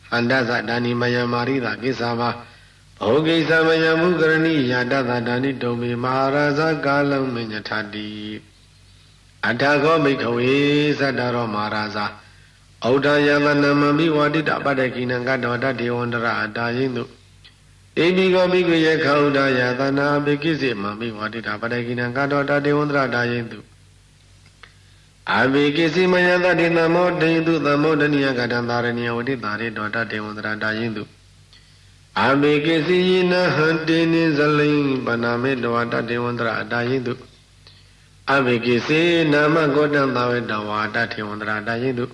[0.09, 2.29] ဟန္တသဒါနိမယမာရိတာကိစ္ဆာဘာ
[2.99, 8.09] ဘောဂိသမယမုကရဏိယာတသဒါနိတုံမေမဟာရာဇကာလံမညထတိ
[9.47, 10.53] အထာခောမိခဝေ
[10.99, 12.05] သတ္တရောမဟာရာ
[12.83, 17.07] ဇဩဒယသနမမိဝတိတပတ္တကိနံကတောတတေဝန္တရအတာယိနုဣ
[18.17, 23.59] တိကောမိကယေခௌဒယသနာဘိကိစေမမိဝတိတပတ္တကိနံကတောတတေဝန္တရတာယိနု
[25.33, 31.03] အဘိကိစီမယတတိသမောဒိတုသမောဒနိယကတံသာရဏိယဝတိတာရေတောတတေဝန္တရာတာယိတု
[32.23, 37.13] အဘိကိစီယနဟံတေနိဇလိံပနာမေတဝတတေဝန္တရာတာယိတု
[38.33, 39.01] အဘိကိစေ
[39.31, 42.05] နာမကောတံသာဝေတဝါတတေဝန္တရာတာယိတု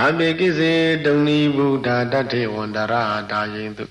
[0.00, 0.72] အဘိကိစေ
[1.04, 3.84] တုန်နိဗုဒ္ဓတတေဝန္တရာတာယိတု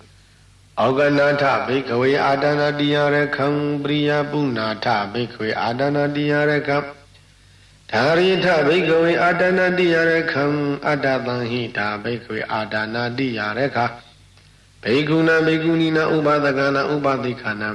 [0.84, 3.48] ဩကနာထဘိကဝေအာဒနာတိယရခံ
[3.84, 6.78] ပရိယပုဏ္ဏထဘိကဝေအာဒနာတိယရခံ
[7.94, 10.44] ဒါရိထဘိကဝေအာတနာတိယရခံ
[10.88, 13.78] အတ္တသံဟိတာဘိကဝေအာတနာတိယရခ
[14.84, 17.70] ဘိကုဏဘိကုဏီနာဥပဒကနာဥပတိခဏံ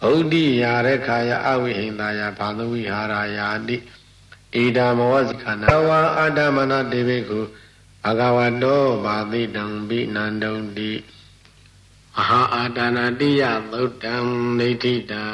[0.00, 3.76] ဂௌတိယရခာယအဝိဟိန္တာယဘာသဝိဟာရာယာတိ
[4.54, 7.40] ဣဒာမောဇခဏဝါအာတမနာတေဘိကု
[8.04, 10.92] ဘဂဝတောဘာတိတံဘိနန္တုံတိ
[12.18, 14.14] အဟာအာတနာတိယသုတ်တံ
[14.58, 15.24] နေဋ္ဌိတံ